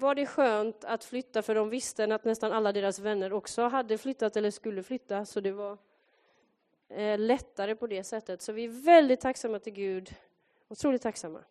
var 0.02 0.14
det 0.14 0.26
skönt 0.26 0.84
att 0.84 1.04
flytta, 1.04 1.42
för 1.42 1.54
de 1.54 1.70
visste 1.70 2.14
att 2.14 2.24
nästan 2.24 2.52
alla 2.52 2.72
deras 2.72 2.98
vänner 2.98 3.32
också 3.32 3.62
hade 3.62 3.98
flyttat 3.98 4.36
eller 4.36 4.50
skulle 4.50 4.82
flytta, 4.82 5.24
så 5.24 5.40
det 5.40 5.52
var 5.52 5.78
eh, 6.88 7.18
lättare 7.18 7.74
på 7.74 7.86
det 7.86 8.04
sättet. 8.04 8.42
Så 8.42 8.52
vi 8.52 8.64
är 8.64 8.84
väldigt 8.84 9.20
tacksamma 9.20 9.58
till 9.58 9.72
Gud, 9.72 10.14
otroligt 10.68 11.02
tacksamma. 11.02 11.44